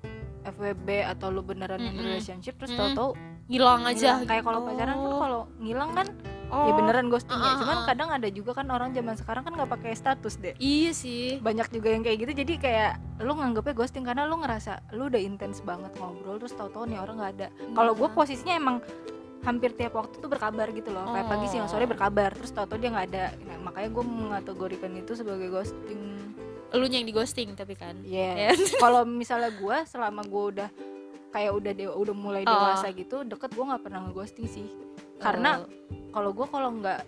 FWB 0.42 0.88
atau 1.06 1.28
lu 1.28 1.42
beneran 1.42 1.78
in 1.78 1.92
Mm-mm. 1.92 2.04
relationship 2.08 2.56
terus 2.56 2.72
Mm. 2.72 2.78
tahu-tahu 2.78 3.10
ngilang 3.48 3.82
aja 3.84 4.10
ngilang. 4.16 4.28
kayak 4.28 4.42
kalau 4.44 4.60
pacaran 4.62 4.96
kan 4.96 5.12
kalau 5.18 5.40
ngilang 5.58 5.90
kan 5.92 6.06
oh. 6.48 6.66
ya 6.66 6.72
beneran 6.74 7.06
ghosting 7.08 7.34
ya. 7.34 7.52
Cuman 7.56 7.78
kadang 7.84 8.08
ada 8.10 8.28
juga 8.28 8.50
kan 8.52 8.66
orang 8.68 8.90
zaman 8.90 9.14
sekarang 9.14 9.42
kan 9.42 9.52
nggak 9.54 9.70
pakai 9.70 9.92
status 9.92 10.34
deh. 10.36 10.54
Iya 10.56 10.90
sih. 10.92 11.38
Banyak 11.38 11.68
juga 11.70 11.88
yang 11.90 12.02
kayak 12.02 12.18
gitu. 12.22 12.32
Jadi 12.36 12.54
kayak 12.58 12.92
lu 13.20 13.32
nganggepnya 13.32 13.74
ghosting 13.74 14.02
karena 14.02 14.24
lu 14.24 14.36
ngerasa 14.36 14.82
lu 14.92 15.06
udah 15.06 15.18
intens 15.18 15.60
banget 15.60 15.90
ngobrol 15.96 16.36
terus 16.36 16.52
tahu-tahu 16.52 16.86
nih 16.86 16.98
orang 16.98 17.16
nggak 17.16 17.32
ada. 17.36 17.46
Kalau 17.72 17.92
gue 17.92 18.08
Iya. 18.08 18.16
posisinya 18.16 18.54
emang 18.54 18.76
hampir 19.38 19.70
tiap 19.72 19.94
waktu 19.94 20.18
tuh 20.18 20.26
berkabar 20.26 20.66
gitu 20.70 20.90
loh. 20.90 21.08
Kayak 21.08 21.26
pagi 21.26 21.46
siang 21.46 21.66
sore 21.66 21.84
Oh. 21.84 21.88
berkabar 21.88 22.30
terus 22.32 22.50
tahu-tahu 22.50 22.78
dia 22.78 22.90
nggak 22.90 23.06
ada. 23.08 23.24
Nah, 23.44 23.56
makanya 23.62 23.88
gue 23.90 24.04
mengategorikan 24.04 24.92
itu 24.94 25.12
sebagai 25.14 25.48
ghosting. 25.48 26.00
Lu 26.68 26.84
yang 26.84 27.06
di 27.06 27.12
ghosting 27.12 27.54
tapi 27.54 27.72
kan? 27.72 27.96
Iya. 28.02 28.52
kalau 28.82 29.02
misalnya 29.02 29.48
gue 29.50 29.76
selama 29.84 30.20
gue 30.22 30.44
udah 30.52 30.68
kayak 31.28 31.52
udah 31.52 31.72
dewa, 31.72 31.92
udah 31.94 32.14
mulai 32.16 32.42
Oh. 32.42 32.50
dewasa 32.50 32.88
gitu 32.90 33.20
deket 33.22 33.52
gue 33.52 33.60
nggak 33.62 33.82
pernah 33.84 34.00
ngeghosting 34.04 34.48
sih 34.48 34.64
karena 35.18 35.62
Oh. 35.62 35.66
kalau 36.14 36.30
gue 36.34 36.46
kalau 36.48 36.70
nggak 36.78 37.00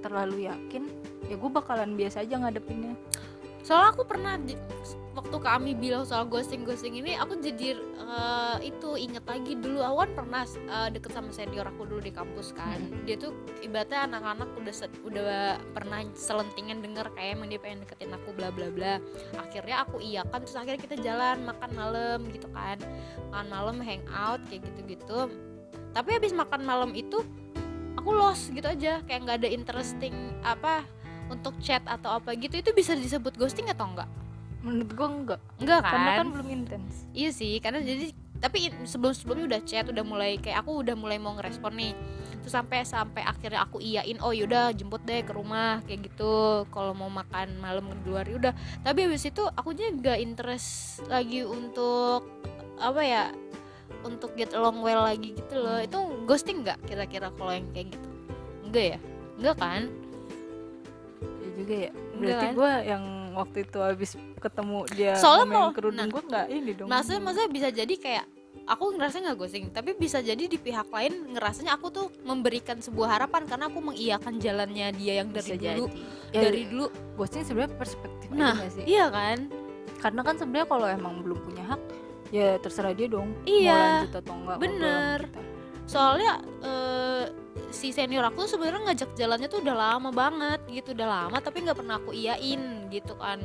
terlalu 0.00 0.46
yakin 0.46 0.86
ya 1.28 1.34
gue 1.36 1.50
bakalan 1.50 1.98
biasa 1.98 2.24
aja 2.24 2.40
ngadepinnya. 2.40 2.94
Soalnya 3.66 3.92
aku 3.92 4.02
pernah 4.08 4.40
di- 4.40 4.56
waktu 5.12 5.34
kami 5.42 5.74
bilang 5.74 6.06
soal 6.06 6.24
ghosting 6.24 6.62
ghosting 6.62 6.94
ini 6.94 7.18
aku 7.18 7.36
jadi 7.42 7.76
eh, 7.76 8.56
itu 8.64 8.96
inget 8.96 9.26
lagi 9.28 9.58
dulu. 9.58 9.84
Awan 9.84 10.16
pernah 10.16 10.46
eh, 10.48 10.88
deket 10.88 11.12
sama 11.12 11.28
senior 11.34 11.68
aku 11.68 11.84
dulu 11.84 12.00
di 12.00 12.14
kampus 12.14 12.56
kan. 12.56 12.80
Dia 13.04 13.20
tuh 13.20 13.34
ibaratnya 13.60 14.08
anak-anak 14.08 14.48
udah 14.56 14.74
udah 15.04 15.26
pernah 15.76 16.00
selentingan 16.16 16.80
denger 16.80 17.12
kayak 17.12 17.36
emang 17.36 17.52
dia 17.52 17.60
pengen 17.60 17.84
deketin 17.84 18.14
aku 18.14 18.32
bla 18.32 18.48
bla 18.48 18.72
bla. 18.72 19.02
Akhirnya 19.36 19.84
aku 19.84 20.00
iyakan 20.00 20.38
terus 20.48 20.56
akhirnya 20.56 20.80
kita 20.80 20.96
jalan 21.04 21.44
makan 21.44 21.70
malam 21.76 22.18
gitu 22.32 22.48
kan. 22.54 22.80
Makan 23.34 23.46
malam 23.52 23.76
hangout 23.84 24.40
kayak 24.48 24.64
gitu 24.64 24.96
gitu 24.96 25.20
tapi 25.88 26.14
habis 26.14 26.36
makan 26.36 26.62
malam 26.62 26.90
itu 26.92 27.24
aku 27.98 28.14
lost 28.14 28.54
gitu 28.54 28.64
aja. 28.64 29.02
Kayak 29.04 29.20
nggak 29.26 29.36
ada 29.42 29.48
interesting 29.50 30.14
apa 30.46 30.86
untuk 31.28 31.58
chat 31.60 31.84
atau 31.84 32.16
apa 32.16 32.32
gitu 32.38 32.56
itu 32.56 32.70
bisa 32.72 32.96
disebut 32.96 33.36
ghosting 33.36 33.68
atau 33.68 33.84
enggak 33.84 34.08
menurut 34.58 34.90
gue 34.90 35.08
enggak 35.08 35.40
enggak 35.62 35.80
kan, 35.86 35.92
karena 35.94 36.10
kan 36.18 36.26
belum 36.34 36.48
intens. 36.50 37.06
Iya 37.14 37.30
sih 37.30 37.62
karena 37.62 37.78
jadi 37.78 38.10
tapi 38.38 38.70
sebelum 38.86 39.14
sebelumnya 39.14 39.46
udah 39.54 39.60
chat 39.66 39.86
udah 39.90 40.04
mulai 40.06 40.38
kayak 40.38 40.62
aku 40.62 40.82
udah 40.82 40.94
mulai 40.98 41.18
mau 41.18 41.34
ngerespon 41.38 41.74
nih. 41.78 41.94
Terus 42.42 42.54
sampai 42.54 42.82
sampai 42.86 43.22
akhirnya 43.26 43.62
aku 43.62 43.78
iyain 43.82 44.18
oh 44.22 44.34
yaudah 44.34 44.74
jemput 44.74 45.02
deh 45.06 45.22
ke 45.22 45.30
rumah 45.34 45.82
kayak 45.86 46.10
gitu. 46.10 46.66
Kalau 46.70 46.94
mau 46.94 47.10
makan 47.10 47.58
malam 47.58 47.86
di 47.90 48.06
luar 48.06 48.26
udah. 48.26 48.54
Tapi 48.82 49.06
habis 49.06 49.26
itu 49.26 49.42
aku 49.46 49.74
juga 49.74 50.18
interest 50.18 51.02
lagi 51.06 51.46
untuk 51.46 52.26
apa 52.78 53.02
ya 53.02 53.22
untuk 54.00 54.34
get 54.34 54.52
along 54.52 54.78
well 54.78 55.02
lagi 55.02 55.32
gitu 55.32 55.54
loh. 55.54 55.78
Itu 55.78 55.98
ghosting 56.24 56.62
nggak 56.62 56.84
kira-kira 56.84 57.30
kalau 57.30 57.50
yang 57.50 57.66
kayak 57.70 57.90
gitu? 57.90 58.08
Enggak 58.64 58.84
ya? 58.86 58.98
Enggak 59.36 59.56
kan? 59.56 59.82
Ya 61.38 61.48
juga 61.54 61.74
ya. 61.80 61.92
Berarti 62.14 62.44
kan? 62.44 62.52
gue 62.54 62.72
yang 62.84 63.04
waktu 63.32 63.58
itu 63.62 63.78
habis 63.78 64.10
ketemu 64.36 64.78
dia 64.90 65.12
Soalnya 65.14 65.46
mau- 65.48 65.70
kerudung 65.70 65.94
nah. 65.96 66.06
gue 66.08 66.22
nggak 66.24 66.46
ini 66.48 66.70
dong. 66.74 66.86
maksudnya 66.86 67.20
maksudnya 67.20 67.48
bisa 67.48 67.68
jadi 67.70 67.94
kayak 67.94 68.26
aku 68.66 68.84
ngerasa 68.92 69.16
nggak 69.20 69.36
ghosting 69.36 69.64
tapi 69.68 69.94
bisa 69.94 70.18
jadi 70.18 70.44
di 70.44 70.58
pihak 70.58 70.86
lain 70.88 71.32
ngerasanya 71.32 71.72
aku 71.72 71.86
tuh 71.88 72.06
memberikan 72.20 72.76
sebuah 72.76 73.16
harapan 73.16 73.46
karena 73.46 73.64
aku 73.66 73.78
mengiyakan 73.80 74.36
jalannya 74.36 74.90
dia 74.92 75.14
yang 75.16 75.30
dari 75.30 75.46
Bisa 75.48 75.54
dulu. 75.56 75.86
jadi. 75.86 76.00
ya, 76.28 76.40
dari 76.42 76.62
dulu. 76.66 76.86
ghosting 77.14 77.42
sebenarnya 77.42 77.72
perspektif 77.72 78.28
Nah, 78.28 78.58
sih? 78.68 78.84
iya 78.84 79.06
kan? 79.08 79.46
Karena 79.96 80.20
kan 80.20 80.34
sebenarnya 80.34 80.66
kalau 80.66 80.86
emang 80.86 81.14
belum 81.20 81.38
punya 81.40 81.64
hak 81.64 81.80
ya 82.28 82.60
terserah 82.60 82.92
dia 82.92 83.08
dong 83.08 83.32
Iya, 83.44 83.72
mau 83.72 83.88
lanjut 84.04 84.14
atau 84.20 84.34
enggak 84.36 84.56
bener. 84.60 85.18
soalnya 85.88 86.32
eh, 86.60 87.24
si 87.72 87.92
senior 87.92 88.24
aku 88.28 88.44
sebenarnya 88.44 88.92
ngajak 88.92 89.10
jalannya 89.16 89.48
tuh 89.48 89.60
udah 89.64 89.76
lama 89.76 90.10
banget 90.12 90.60
gitu 90.68 90.92
udah 90.92 91.08
lama 91.08 91.36
tapi 91.40 91.64
nggak 91.64 91.78
pernah 91.80 91.96
aku 91.96 92.12
iyain 92.12 92.88
gitu 92.88 93.16
kan. 93.16 93.40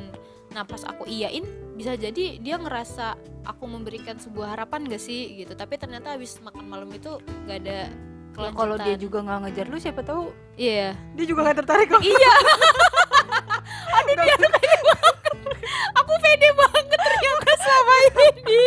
Nah 0.51 0.63
pas 0.67 0.83
aku 0.85 1.07
iyain 1.07 1.43
bisa 1.73 1.95
jadi 1.95 2.37
dia 2.39 2.55
ngerasa 2.59 3.15
aku 3.47 3.63
memberikan 3.65 4.15
sebuah 4.19 4.55
harapan 4.55 4.85
gak 4.87 5.01
sih 5.01 5.39
gitu. 5.39 5.55
Tapi 5.55 5.75
ternyata 5.79 6.15
habis 6.15 6.39
makan 6.43 6.67
malam 6.67 6.89
itu 6.91 7.19
nggak 7.47 7.59
ada 7.63 7.79
Ya, 8.33 8.49
kalau 8.49 8.81
dia 8.81 8.97
juga 8.97 9.21
nggak 9.21 9.39
ngejar 9.45 9.65
lu 9.69 9.77
siapa 9.77 10.01
tahu 10.01 10.33
iya. 10.57 10.97
dia 11.13 11.25
juga 11.29 11.45
nggak 11.45 11.57
tertarik 11.61 11.85
kok. 11.85 12.01
Iya. 12.01 12.33
Aduh 14.01 14.15
dia 14.17 14.35
aku 15.95 16.13
pede 16.21 16.49
banget 16.53 16.85
ternyata 16.91 17.51
selama 17.59 17.95
ini. 18.07 18.63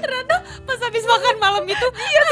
Ternyata 0.00 0.34
pas 0.66 0.80
habis 0.82 1.04
makan 1.06 1.36
malam 1.38 1.64
itu 1.68 1.86
iya 1.94 2.22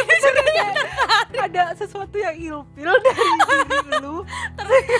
ada 1.49 1.73
sesuatu 1.73 2.19
yang 2.19 2.35
ilfil 2.37 2.93
dari 3.01 3.31
diri 3.41 3.99
lu 4.05 4.27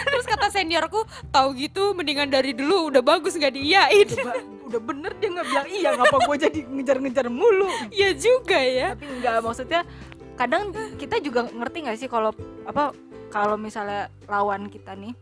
terus 0.09 0.25
kata 0.25 0.49
seniorku 0.49 1.05
tahu 1.29 1.53
gitu 1.59 1.93
mendingan 1.93 2.31
dari 2.31 2.57
dulu 2.57 2.89
udah 2.89 3.03
bagus 3.05 3.37
nggak 3.37 3.53
diiyain 3.53 4.07
udah, 4.07 4.39
udah 4.71 4.81
bener 4.81 5.13
dia 5.19 5.29
nggak 5.35 5.47
bilang 5.51 5.69
iya 5.69 5.89
ngapa 5.99 6.17
gue 6.25 6.37
jadi 6.49 6.61
ngejar-ngejar 6.73 7.27
mulu? 7.29 7.69
Iya 7.93 8.11
juga 8.17 8.59
ya. 8.59 8.89
Tapi 8.97 9.07
enggak 9.19 9.35
maksudnya 9.45 9.81
kadang 10.39 10.71
kita 10.97 11.17
juga 11.19 11.51
ngerti 11.51 11.77
nggak 11.85 11.99
sih 11.99 12.09
kalau 12.09 12.31
apa 12.65 12.95
kalau 13.29 13.61
misalnya 13.61 14.09
lawan 14.31 14.73
kita 14.73 14.97
nih. 14.97 15.13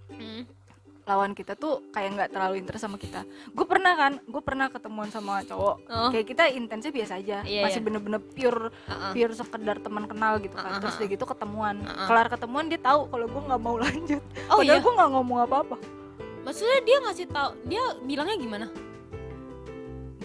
Lawan 1.07 1.39
kita 1.39 1.55
tuh 1.55 1.87
kayak 1.95 2.11
nggak 2.19 2.31
terlalu 2.35 2.59
interest 2.59 2.83
sama 2.83 2.99
kita. 2.99 3.23
Gue 3.55 3.63
pernah 3.63 3.95
kan 3.95 4.19
gue 4.19 4.43
pernah 4.43 4.67
ketemuan 4.67 5.07
sama 5.15 5.39
cowok. 5.47 5.77
Oh. 5.87 6.11
Kayak 6.11 6.27
kita 6.35 6.45
intensnya 6.51 6.91
biasa 6.91 7.23
aja 7.23 7.47
Iya, 7.47 7.63
masih 7.63 7.79
iya. 7.79 7.87
bener-bener 7.87 8.21
pure 8.21 8.75
uh-uh. 8.75 9.13
pure 9.15 9.33
sekedar 9.39 9.79
teman 9.79 10.05
kenal 10.11 10.43
gitu 10.43 10.59
kan. 10.59 10.83
Terus 10.83 10.99
udah 10.99 11.09
gitu 11.15 11.25
ketemuan. 11.25 11.77
Uh-uh. 11.87 12.07
kelar 12.11 12.27
ketemuan 12.27 12.67
dia 12.67 12.81
tahu 12.83 13.07
kalau 13.07 13.27
gue 13.31 13.43
nggak 13.47 13.61
mau 13.63 13.77
lanjut. 13.87 14.23
Oh 14.51 14.59
padahal 14.59 14.79
iya? 14.83 14.83
gue 14.83 14.93
nggak 14.99 15.11
ngomong 15.15 15.39
apa-apa. 15.47 15.77
Maksudnya 16.43 16.79
dia 16.83 16.97
ngasih 17.07 17.27
tahu 17.31 17.51
dia 17.71 17.85
bilangnya 18.03 18.37
gimana? 18.43 18.67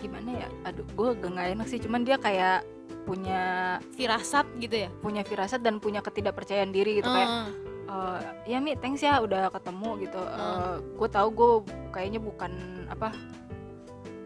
Gimana 0.02 0.30
ya? 0.34 0.48
Aduh 0.66 0.86
gue 0.98 1.10
gak 1.14 1.30
nggak 1.30 1.48
enak 1.62 1.68
sih. 1.70 1.78
Cuman 1.78 2.02
dia 2.02 2.18
kayak 2.18 2.66
punya 3.06 3.78
firasat 3.94 4.50
gitu 4.58 4.82
ya? 4.86 4.90
Punya 4.98 5.22
firasat 5.22 5.62
dan 5.62 5.78
punya 5.78 6.02
ketidakpercayaan 6.02 6.74
diri 6.74 7.06
gitu 7.06 7.10
kayak 7.10 7.30
Uh, 7.91 8.15
"Eh, 8.48 8.55
ya 8.55 8.63
mi 8.63 8.71
thanks 8.79 9.03
ya 9.03 9.19
udah 9.19 9.51
ketemu 9.51 10.07
gitu. 10.07 10.21
Gue 10.95 11.10
tahu 11.12 11.27
gue 11.36 11.51
kayaknya 11.91 12.24
bukan 12.24 12.51
apa 12.88 13.12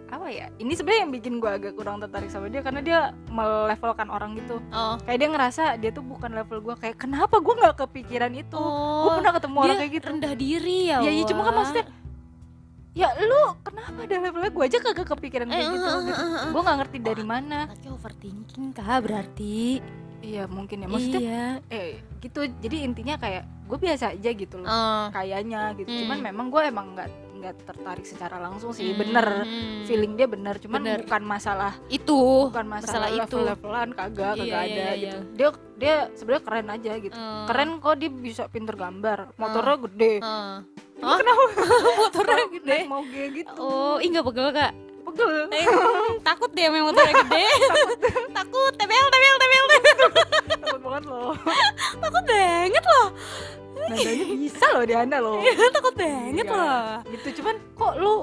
apa 0.05 0.29
ya 0.29 0.47
ini 0.61 0.71
sebenarnya 0.77 1.01
yang 1.01 1.13
bikin 1.17 1.33
gue 1.41 1.49
agak 1.49 1.73
kurang 1.75 1.97
tertarik 1.97 2.29
sama 2.29 2.47
dia 2.47 2.61
karena 2.61 2.79
dia 2.79 2.99
melevelkan 3.27 4.07
orang 4.07 4.37
gitu. 4.37 4.61
Oh. 4.69 4.95
Kayak 5.03 5.17
dia 5.17 5.29
ngerasa 5.33 5.63
dia 5.81 5.89
tuh 5.91 6.05
bukan 6.05 6.29
level 6.31 6.61
gue 6.61 6.75
kayak 6.77 6.95
kenapa 7.01 7.41
gue 7.41 7.53
nggak 7.57 7.75
kepikiran 7.83 8.31
itu? 8.37 8.55
Gue 8.55 9.09
oh. 9.11 9.17
pernah 9.17 9.33
ketemu 9.33 9.57
orang 9.59 9.77
kayak 9.81 9.91
gitu. 9.97 10.05
rendah 10.05 10.33
diri 10.37 10.79
ya 10.93 10.97
ya, 11.01 11.11
iya 11.11 11.23
cuma 11.25 11.41
kan 11.43 11.53
maksudnya 11.57 11.85
ya 12.95 13.11
lu 13.17 13.43
kenapa 13.65 13.97
ada 14.07 14.15
levelnya? 14.23 14.51
Gue 14.55 14.63
aja 14.69 14.77
kagak 14.79 15.07
kepikiran 15.09 15.47
kayak 15.51 15.65
Eh, 15.67 15.73
gitu, 15.73 15.89
eh, 15.89 16.01
gitu. 16.07 16.23
eh, 16.23 16.31
eh, 16.31 16.43
eh. 16.47 16.51
gue 16.53 16.61
nggak 16.63 16.77
ngerti 16.79 16.97
dari 17.03 17.23
mana. 17.27 17.59
anaknya 17.67 17.91
overthinking 17.91 18.65
kah 18.71 18.97
berarti 19.03 19.57
iya 20.25 20.43
mungkin 20.49 20.83
ya. 20.83 20.87
Maksudnya 20.89 21.21
iya. 21.21 21.45
eh 21.69 22.01
gitu. 22.19 22.41
Jadi 22.59 22.77
intinya 22.81 23.15
kayak 23.15 23.43
gue 23.65 23.77
biasa 23.77 24.13
aja 24.13 24.29
gitu 24.33 24.55
loh. 24.57 24.67
Oh. 24.67 25.05
kayaknya 25.13 25.73
gitu. 25.77 25.89
Hmm. 25.89 25.99
cuman 26.05 26.17
memang 26.21 26.47
gue 26.49 26.61
emang 26.65 26.87
nggak 26.97 27.09
nggak 27.35 27.55
tertarik 27.67 28.05
secara 28.05 28.41
langsung 28.41 28.73
sih. 28.73 28.89
Hmm, 28.89 28.99
bener. 29.05 29.27
Feeling 29.85 30.17
dia 30.17 30.25
bener. 30.25 30.57
Cuman 30.57 30.81
Bener. 30.81 30.99
bukan 31.05 31.23
masalah 31.23 31.73
itu. 31.87 32.49
bukan 32.49 32.65
masalah, 32.65 33.05
masalah 33.05 33.09
itu. 33.13 33.37
level 33.37 33.45
levelan 33.53 33.89
kagak 33.93 34.33
Iya, 34.33 34.41
kagak 34.41 34.49
iya, 34.49 34.57
ada 34.65 34.81
iya. 34.81 34.95
gitu. 34.97 35.17
Dia 35.37 35.47
dia 35.75 35.95
sebenarnya 36.17 36.43
keren 36.43 36.67
aja 36.73 36.91
gitu. 36.97 37.17
Eh, 37.17 37.43
keren 37.45 37.69
kok 37.77 37.95
dia 38.01 38.09
bisa 38.09 38.43
pinter 38.49 38.73
gambar. 38.73 39.19
Motornya 39.37 39.75
gede. 39.85 40.13
Eh. 40.19 40.57
Cuma 40.95 41.11
Hah? 41.11 41.17
kenapa 41.19 41.41
motornya 42.01 42.45
gede. 42.49 42.69
naik 42.71 42.87
moge 42.87 43.23
gitu? 43.35 43.59
Oh 43.59 43.95
ih 43.99 44.07
nggak 44.09 44.25
pegel 44.25 44.49
kak 44.49 44.71
pegel. 45.05 45.29
Eh, 45.49 45.65
takut 46.21 46.49
deh 46.49 46.67
main 46.67 46.81
motornya 46.81 47.13
gede. 47.21 47.45
Takut 48.31 48.71
tebel 48.73 49.05
tebel 49.07 49.35
tebel 49.37 49.63
takut 50.59 50.81
banget 50.81 51.03
loh. 51.05 51.31
Takut 51.95 52.23
banget 52.25 52.83
loh. 52.85 53.07
Nadanya 53.85 54.25
bisa 54.35 54.65
loh 54.71 54.83
di 54.83 54.93
anda 54.93 55.17
loh. 55.19 55.39
Takut 55.69 55.93
banget 55.93 56.45
Iya. 56.45 56.51
loh. 56.51 56.83
Gitu 57.07 57.27
cuman 57.37 57.55
kok 57.73 57.93
lu 57.97 58.15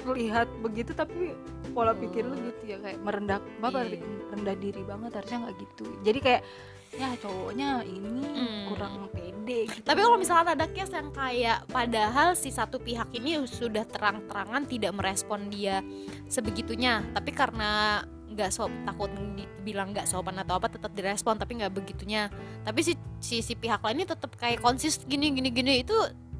terlihat 0.00 0.48
begitu 0.60 0.92
tapi 0.92 1.32
pola 1.72 1.92
pikir 1.92 2.24
lu 2.24 2.34
Oh. 2.34 2.40
gitu 2.40 2.62
ya 2.66 2.76
kayak 2.80 2.98
merendah 3.00 3.38
bapak 3.60 3.88
Iya. 3.88 4.00
rendah 4.32 4.56
diri 4.56 4.82
banget 4.82 5.10
harusnya 5.14 5.38
nggak 5.46 5.56
gitu 5.60 5.84
jadi 6.02 6.18
kayak 6.20 6.42
ya 6.94 7.08
cowoknya 7.18 7.68
ini 7.82 8.24
Hmm. 8.24 8.64
kurang 8.70 8.94
pede 9.10 9.68
gitu 9.68 9.84
Tapi 9.84 10.00
kalau 10.00 10.16
misalnya 10.16 10.54
ada 10.54 10.66
case 10.70 10.94
yang 10.94 11.10
kayak 11.10 11.58
padahal 11.68 12.32
si 12.32 12.48
satu 12.48 12.78
pihak 12.78 13.10
ini 13.12 13.42
sudah 13.44 13.84
terang-terangan 13.84 14.64
tidak 14.64 14.92
merespon 14.94 15.50
dia 15.50 15.82
sebegitunya, 16.26 17.02
tapi 17.12 17.30
karena 17.34 18.00
nggak 18.26 18.50
so 18.50 18.66
takut 18.84 19.08
bilang 19.62 19.94
nggak 19.94 20.06
sopan 20.06 20.38
atau 20.38 20.58
apa 20.58 20.70
tetap 20.70 20.94
direspon 20.94 21.38
tapi 21.38 21.58
nggak 21.58 21.74
begitunya. 21.74 22.30
Tapi 22.62 22.80
si 22.82 22.92
si, 23.18 23.42
si 23.42 23.54
pihak 23.54 23.82
lain 23.82 24.02
ini 24.02 24.06
tetap 24.06 24.34
kayak 24.38 24.62
konsis 24.62 24.98
gini 25.02 25.34
gini 25.34 25.50
gini 25.50 25.82
itu 25.82 25.94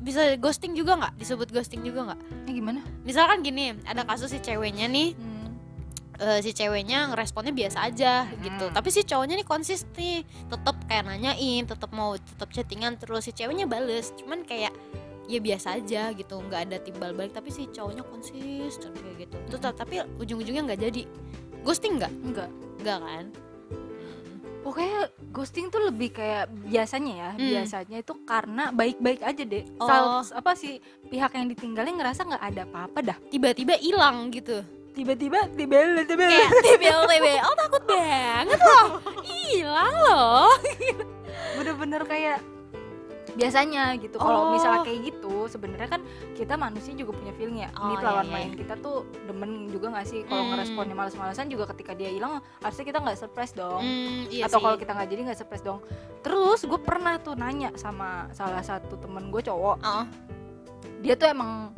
bisa 0.07 0.39
ghosting 0.39 0.73
juga 0.73 0.95
nggak? 0.95 1.19
Disebut 1.19 1.51
ghosting 1.51 1.83
juga 1.83 2.07
nggak? 2.07 2.21
ini 2.47 2.51
gimana 2.55 2.81
Misalkan 3.03 3.43
gini, 3.43 3.75
ada 3.83 4.07
kasus 4.07 4.31
si 4.31 4.39
ceweknya 4.39 4.87
nih 4.87 5.13
Hmm. 5.13 5.51
eh, 6.17 6.41
si 6.41 6.55
ceweknya 6.55 7.11
ngeresponnya 7.11 7.51
biasa 7.51 7.85
aja 7.85 8.25
gitu 8.39 8.65
Hmm. 8.65 8.73
tapi 8.73 8.89
si 8.89 9.03
cowoknya 9.03 9.37
nih 9.37 9.45
konsis 9.45 9.85
nih 9.93 10.23
tetap 10.47 10.79
kayak 10.87 11.05
nanyain 11.05 11.67
tetap 11.67 11.91
mau 11.91 12.15
tetap 12.15 12.49
chattingan 12.49 12.97
terus 12.97 13.27
si 13.27 13.35
ceweknya 13.35 13.67
bales 13.67 14.15
cuman 14.17 14.41
kayak 14.41 14.73
ya 15.27 15.43
biasa 15.43 15.77
aja 15.77 16.15
gitu 16.15 16.39
nggak 16.39 16.71
ada 16.71 16.77
timbal 16.79 17.11
balik 17.11 17.35
tapi 17.35 17.51
si 17.51 17.67
cowoknya 17.67 18.01
konsisten 18.01 18.95
kayak 18.95 19.27
gitu 19.27 19.37
terus 19.45 19.61
Hmm. 19.61 19.75
tapi 19.75 19.95
ujung-ujungnya 20.17 20.63
nggak 20.65 20.81
jadi 20.87 21.03
ghosting 21.61 21.99
nggak 21.99 22.13
enggak 22.23 22.51
nggak 22.81 22.99
kan 22.99 23.25
pokoknya 24.67 24.99
ghosting 25.31 25.71
tuh 25.71 25.79
lebih 25.79 26.11
kayak 26.11 26.51
biasanya 26.67 27.13
ya 27.15 27.31
Hmm. 27.33 27.47
biasanya 27.47 27.97
itu 28.03 28.15
karena 28.27 28.75
baik-baik 28.75 29.23
aja 29.23 29.43
deh. 29.47 29.63
Oh. 29.79 29.87
Sal- 29.87 30.35
apa 30.35 30.59
sih 30.59 30.83
pihak 31.07 31.31
yang 31.33 31.47
ditinggalin 31.47 31.95
ngerasa 31.95 32.27
nggak 32.27 32.45
ada 32.45 32.63
apa-apa 32.67 32.99
dah. 33.01 33.19
Tiba-tiba 33.31 33.79
hilang 33.79 34.35
gitu. 34.35 34.67
Tiba-tiba 34.91 35.47
tibel 35.55 36.03
tibel. 36.03 36.27
Kayak 36.27 36.51
tbl 36.67 37.01
tbl 37.07 37.39
oh 37.45 37.55
takut 37.55 37.83
banget 37.87 38.59
loh. 38.59 38.87
Hilang 39.29 39.95
loh. 40.03 40.51
Bener-bener 41.55 42.03
kayak 42.03 42.39
biasanya 43.35 43.99
gitu. 43.99 44.17
Kalau 44.17 44.47
Oh. 44.47 44.53
misalnya 44.55 44.87
kayak 44.87 45.01
gitu 45.11 45.51
sebenarnya 45.51 45.89
kan 45.91 46.03
kita 46.33 46.55
manusia 46.55 46.95
juga 46.95 47.11
punya 47.11 47.35
feeling 47.35 47.59
ya 47.59 47.71
Oh, 47.75 47.91
ini 47.91 47.93
iya, 47.93 48.01
pelawan 48.01 48.27
iya, 48.27 48.33
main 48.33 48.51
iya. 48.55 48.59
kita 48.63 48.75
tuh 48.79 48.97
demen 49.27 49.51
juga 49.67 49.87
nggak 49.91 50.07
sih? 50.07 50.21
Kalau 50.23 50.43
Hmm. 50.47 50.51
ngeresponnya 50.55 50.95
males-malesan 50.95 51.47
juga 51.51 51.65
ketika 51.75 51.93
dia 51.93 52.11
hilang 52.11 52.39
harusnya 52.61 52.85
kita 52.85 52.99
nggak 53.03 53.19
surprise 53.19 53.51
dong. 53.51 53.83
Hmm, 53.83 54.31
iya 54.31 54.47
atau 54.47 54.63
kalau 54.63 54.77
kita 54.77 54.95
nggak 54.95 55.09
jadi 55.11 55.21
nggak 55.27 55.39
surprise 55.39 55.65
dong. 55.65 55.81
Terus 56.23 56.61
gue 56.63 56.79
pernah 56.79 57.19
tuh 57.19 57.35
nanya 57.35 57.75
sama 57.75 58.31
salah 58.31 58.63
satu 58.63 58.95
temen 58.95 59.29
gue 59.29 59.43
cowok. 59.43 59.77
Oh, 59.83 60.05
dia 61.03 61.15
tuh 61.15 61.27
emang 61.27 61.75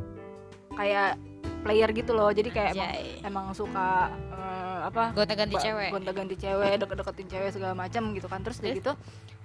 kayak 0.74 1.16
player 1.58 1.90
gitu 1.90 2.12
loh. 2.12 2.28
Jadi 2.28 2.48
kayak 2.48 2.72
emang, 2.72 2.90
emang 3.22 3.46
suka 3.52 4.08
eh, 4.30 4.80
apa 4.84 5.12
gonta-ganti 5.12 5.56
cewek. 5.58 5.90
gonta-ganti 5.90 6.34
cewek 6.34 6.72
deket-deketin 6.78 7.26
cewek 7.28 7.50
segala 7.50 7.74
macam 7.74 8.02
gitu 8.12 8.26
kan. 8.26 8.40
Terus 8.40 8.58
udah 8.58 8.66
Terus? 8.66 8.78
gitu 8.78 8.92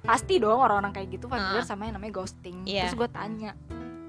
pasti 0.04 0.36
dong 0.36 0.60
orang-orang 0.60 0.92
kayak 0.92 1.08
gitu 1.12 1.26
familiar 1.26 1.64
Ah. 1.64 1.68
sama 1.68 1.88
yang 1.88 1.96
namanya 1.96 2.14
ghosting. 2.14 2.60
Iya. 2.64 2.86
terus 2.86 2.96
gue 2.98 3.10
tanya 3.10 3.56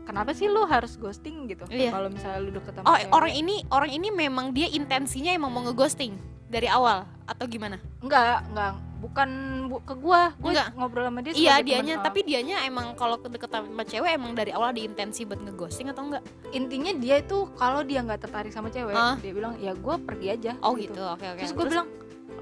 kenapa 0.04 0.34
sih 0.34 0.46
lu 0.46 0.66
harus 0.66 0.98
ghosting? 0.98 1.46
gitu. 1.46 1.64
Iya. 1.66 1.90
kalau 1.90 2.10
misalnya 2.10 2.38
lu 2.40 2.50
deket 2.52 2.72
sama 2.74 2.84
oh 2.84 2.96
cewek. 2.98 3.14
orang 3.14 3.32
ini 3.32 3.54
orang 3.70 3.90
ini 3.90 4.08
memang 4.10 4.50
dia 4.50 4.66
intensinya 4.66 5.30
emang 5.30 5.50
mau 5.50 5.62
ngeghosting 5.62 6.18
dari 6.46 6.66
awal 6.66 7.06
atau 7.24 7.46
gimana? 7.46 7.78
Enggak 8.02 8.42
enggak 8.48 8.72
bukan 9.04 9.28
bu- 9.66 9.84
ke 9.84 9.94
gua 9.94 10.32
gua 10.34 10.50
Enggak. 10.50 10.68
ngobrol 10.74 11.04
sama 11.04 11.20
dia 11.20 11.32
iya 11.34 11.54
dianya 11.60 11.94
temen, 11.94 12.06
tapi 12.06 12.18
dianya 12.22 12.56
emang 12.62 12.96
kalau 12.96 13.20
deket 13.20 13.46
sama 13.46 13.84
cewek 13.84 14.10
emang 14.10 14.32
dari 14.32 14.48
awal 14.50 14.70
ada 14.70 14.80
intensi 14.80 15.22
buat 15.22 15.38
ngeghosting 15.38 15.86
atau 15.86 16.02
enggak 16.04 16.24
intinya 16.50 16.88
dia 16.94 17.20
itu 17.20 17.52
kalau 17.54 17.80
dia 17.80 18.00
nggak 18.00 18.16
tertarik 18.18 18.48
sama 18.48 18.68
cewek 18.68 18.92
Ah. 18.92 19.20
dia 19.20 19.30
bilang 19.30 19.54
ya 19.58 19.76
gua 19.76 20.00
pergi 20.00 20.28
aja 20.30 20.52
oh 20.58 20.72
gitu 20.74 20.96
oke 20.96 21.20
oke 21.22 21.38
terus 21.38 21.52
gue 21.52 21.66
bilang 21.68 21.88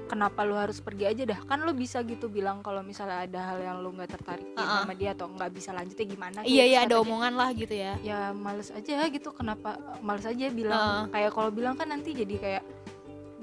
kenapa 0.05 0.39
lu 0.41 0.53
harus 0.53 0.77
pergi 0.77 1.03
aja 1.05 1.23
dah 1.25 1.39
kan 1.41 1.59
lu 1.59 1.73
bisa 1.73 1.99
gitu 2.01 2.27
bilang 2.27 2.59
kalau 2.59 2.79
misalnya 2.79 3.23
ada 3.23 3.39
hal 3.45 3.57
yang 3.59 3.77
lu 3.79 3.91
nggak 3.91 4.13
tertarik 4.13 4.45
Ah, 4.53 4.61
ah. 4.61 4.77
sama 4.79 4.93
dia 4.93 5.11
atau 5.11 5.27
nggak 5.27 5.51
bisa 5.51 5.69
lanjutnya 5.69 6.05
gimana 6.05 6.37
gitu. 6.39 6.53
iya 6.53 6.63
iya 6.65 6.79
ada 6.81 6.95
omongan 6.97 7.33
lah 7.33 7.49
gitu 7.51 7.73
ya 7.73 7.97
ya 7.99 8.31
males 8.31 8.69
aja 8.69 9.03
gitu 9.05 9.29
kenapa 9.31 9.73
males 9.99 10.23
aja 10.23 10.47
bilang 10.49 10.77
Ah. 10.77 11.03
kayak 11.09 11.31
kalau 11.31 11.49
bilang 11.49 11.73
kan 11.73 11.89
nanti 11.89 12.13
jadi 12.13 12.35
kayak 12.37 12.63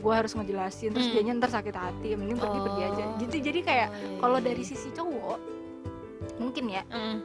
gue 0.00 0.12
harus 0.12 0.32
ngejelasin 0.32 0.90
terus 0.90 1.06
Hmm. 1.06 1.14
dianya 1.14 1.32
ntar 1.38 1.50
sakit 1.52 1.72
hati 1.72 2.08
mending 2.14 2.36
pergi 2.36 2.58
pergi 2.58 2.82
aja. 2.82 3.02
Oh. 3.04 3.16
gitu 3.18 3.36
jadi 3.38 3.60
kayak 3.60 3.88
Oh, 3.88 3.94
iya, 3.94 4.18
kalau 4.18 4.38
iya, 4.38 4.46
dari 4.46 4.62
iya. 4.62 4.70
sisi 4.70 4.88
cowok 4.90 5.38
mungkin 6.36 6.64
ya 6.66 6.82
Mm, 6.86 7.16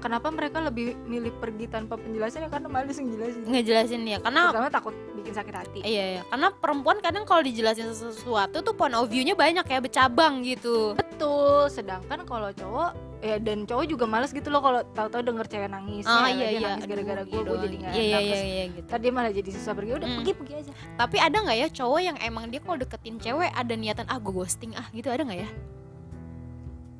kenapa 0.00 0.28
mereka 0.28 0.58
lebih 0.60 0.98
milih 1.04 1.30
pergi 1.36 1.66
tanpa 1.66 1.94
penjelasan 1.94 2.42
ya? 2.42 2.48
Karena 2.48 2.66
males 2.66 2.96
ngejelasin. 2.96 3.42
Ngejelasin 3.44 4.02
ya 4.02 4.18
karena 4.18 4.42
pertama 4.48 4.68
takut 4.68 4.94
bikin 5.14 5.32
sakit 5.32 5.54
hati. 5.54 5.78
Iya 5.82 6.04
iya. 6.10 6.22
Karena 6.24 6.48
perempuan 6.50 6.98
kadang 6.98 7.22
kalau 7.22 7.40
dijelasin 7.40 7.92
sesuatu 7.92 8.58
tuh 8.60 8.72
point 8.72 8.92
of 8.92 9.06
view-nya 9.06 9.34
banyak 9.34 9.62
ya 9.62 9.78
bercabang 9.78 10.40
gitu. 10.42 10.96
Betul. 10.96 11.68
Sedangkan 11.68 12.24
kalau 12.24 12.48
cowok 12.50 12.90
ya 13.20 13.36
dan 13.36 13.68
cowok 13.68 13.84
juga 13.84 14.04
males 14.08 14.32
gitu 14.32 14.48
loh 14.48 14.64
kalau 14.64 14.80
tahu-tahu 14.96 15.20
denger 15.20 15.46
cewek 15.46 15.68
nangis. 15.68 16.08
Ah 16.08 16.26
ya, 16.26 16.32
iya 16.32 16.48
iya. 16.56 16.68
nangis 16.72 16.88
gara-gara 16.88 17.22
gue 17.22 17.30
iya 17.30 17.44
gue 17.44 17.56
jadi 17.60 17.76
nggak 17.76 17.92
iya 17.92 18.02
iya 18.02 18.18
iya 18.20 18.38
iya 18.40 18.64
gitu. 18.72 18.86
ntar 18.88 18.98
dia 18.98 19.12
malah 19.12 19.28
jadi 19.28 19.50
susah 19.52 19.72
pergi 19.76 19.92
udah 19.92 20.08
Hmm. 20.08 20.18
pergi 20.24 20.32
pergi 20.32 20.54
aja. 20.56 20.72
Tapi 20.96 21.16
ada 21.20 21.36
nggak 21.36 21.58
ya 21.58 21.68
cowok 21.68 22.00
yang 22.00 22.16
emang 22.18 22.44
dia 22.48 22.60
kalau 22.60 22.76
deketin 22.76 23.16
cewek 23.16 23.50
ada 23.52 23.74
niatan 23.76 24.06
ah 24.08 24.16
gue 24.16 24.32
ghosting 24.32 24.72
ah 24.72 24.88
gitu 24.90 25.12
ada 25.12 25.20
nggak 25.20 25.40
ya? 25.44 25.50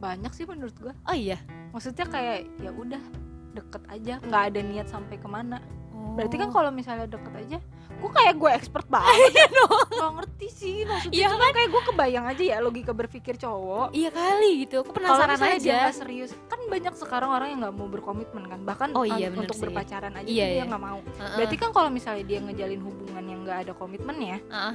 Banyak 0.01 0.33
sih 0.33 0.45
menurut 0.45 0.77
gue 0.77 0.93
oh 0.93 1.17
iya? 1.17 1.41
Maksudnya 1.73 2.05
kayak 2.05 2.39
ya 2.59 2.71
udah 2.71 3.03
deket 3.51 3.83
aja. 3.89 4.15
Nggak 4.21 4.43
ada 4.53 4.61
niat 4.61 4.87
sampai 4.87 5.17
ke 5.17 5.27
mana. 5.27 5.57
Oh. 5.57 5.80
Berarti 6.11 6.37
kan 6.37 6.49
kalau 6.49 6.71
misalnya 6.71 7.07
deket 7.07 7.35
aja 7.37 7.59
gue 7.93 8.11
kayak 8.11 8.35
gue 8.35 8.51
expert 8.51 8.87
banget 8.87 9.13
ya. 9.37 9.47
nggak 9.93 10.13
ngerti 10.17 10.47
sih 10.49 10.77
maksudnya 10.83 11.13
Iya 11.13 11.27
cuman 11.29 11.51
kayak 11.51 11.69
gue 11.69 11.83
kebayang 11.87 12.27
aja 12.27 12.43
ya 12.47 12.57
logika 12.59 12.93
berpikir 12.93 13.35
cowok. 13.37 13.93
Iya 13.93 14.09
kali 14.09 14.65
gitu 14.65 14.81
aku 14.81 14.91
penasaran 14.91 15.37
dia 15.37 15.53
aja. 15.53 15.77
nggak 15.85 15.99
serius 15.99 16.31
kan 16.47 16.61
banyak 16.65 16.95
sekarang 16.95 17.29
orang 17.29 17.49
yang 17.51 17.61
nggak 17.61 17.77
mau 17.77 17.87
berkomitmen 17.87 18.45
kan 18.47 18.61
bahkan 18.63 18.89
Oh 18.93 19.05
iya, 19.05 19.29
untuk 19.29 19.53
sih. 19.53 19.63
berpacaran 19.63 20.17
aja 20.17 20.25
Iya, 20.25 20.45
dia 20.47 20.57
iya. 20.57 20.65
nggak 20.65 20.81
mau. 20.83 20.99
Heeh, 20.99 21.35
berarti 21.37 21.57
kan 21.57 21.71
kalau 21.71 21.89
misalnya 21.89 22.25
dia 22.25 22.39
ngejalin 22.41 22.81
hubungan 22.81 23.21
yang 23.23 23.41
nggak 23.43 23.59
ada 23.69 23.73
komitmennya 23.75 24.37
heeh, 24.43 24.75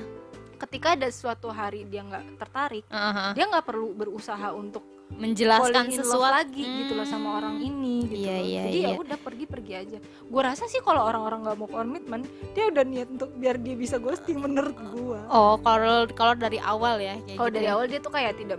ketika 0.55 0.87
ada 0.93 1.09
suatu 1.09 1.49
hari 1.49 1.83
dia 1.83 2.01
nggak 2.01 2.37
tertarik 2.37 2.85
heeh. 2.85 3.31
dia 3.33 3.43
nggak 3.43 3.65
perlu 3.65 3.89
berusaha 3.91 4.53
untuk 4.53 4.85
menjelaskan 5.07 5.85
sesuatu 5.91 6.33
lagi 6.33 6.59
gitu 6.59 6.93
loh 6.93 7.05
sama 7.05 7.27
Hmm. 7.27 7.37
orang 7.37 7.55
ini 7.59 7.95
gitu 8.05 8.19
Iya, 8.21 8.33
loh. 8.33 8.43
iya, 8.43 8.61
jadi 8.63 8.77
ya 8.77 8.89
iya. 8.89 8.97
udah 8.99 9.17
pergi 9.17 9.45
pergi 9.45 9.73
aja 9.75 9.97
gue 10.01 10.41
rasa 10.41 10.65
sih 10.65 10.81
kalau 10.81 11.01
orang-orang 11.01 11.39
nggak 11.41 11.57
mau 11.57 11.69
komitmen 11.69 12.21
dia 12.51 12.63
udah 12.65 12.83
niat 12.83 13.09
untuk 13.09 13.29
biar 13.31 13.55
dia 13.57 13.75
bisa 13.75 13.95
ghosting 13.95 14.37
menurut 14.37 14.75
gue 14.75 15.19
oh 15.25 15.55
kalau 15.57 16.09
kalau 16.09 16.33
dari 16.33 16.57
awal 16.57 16.97
ya 16.97 17.15
kalau 17.31 17.47
gitu 17.47 17.55
dari 17.55 17.65
ya. 17.65 17.73
awal 17.73 17.85
dia 17.85 17.99
tuh 17.99 18.11
kayak 18.11 18.33
tidak 18.35 18.57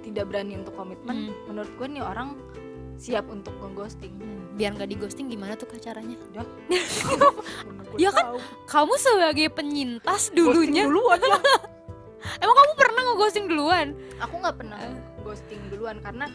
tidak 0.00 0.24
berani 0.24 0.52
untuk 0.54 0.74
komitmen 0.74 1.16
Hmm. 1.24 1.34
menurut 1.46 1.72
gue 1.72 1.86
nih 1.88 2.02
orang 2.02 2.28
siap 2.96 3.24
untuk 3.26 3.54
ngeghosting 3.56 4.12
Hmm, 4.12 4.52
biar 4.54 4.72
nggak 4.72 4.88
di 4.88 4.96
ghosting 4.96 5.26
gimana 5.26 5.52
tuh 5.52 5.64
Kak 5.66 5.80
caranya 5.82 6.16
gua 6.26 6.44
Ya 7.96 8.10
kan, 8.10 8.24
tahu. 8.26 8.38
kamu 8.66 8.94
sebagai 8.98 9.48
penyintas 9.48 10.28
Ghosting 10.28 10.36
dulunya 10.36 10.84
duluan 10.84 11.16
emang 12.42 12.54
kamu 12.54 12.72
ngeghosting 13.16 13.48
duluan. 13.48 13.96
Aku 14.20 14.36
nggak 14.36 14.56
pernah 14.60 14.76
Eh. 14.76 14.92
ghosting 15.24 15.58
duluan 15.72 15.96
karena 15.98 16.28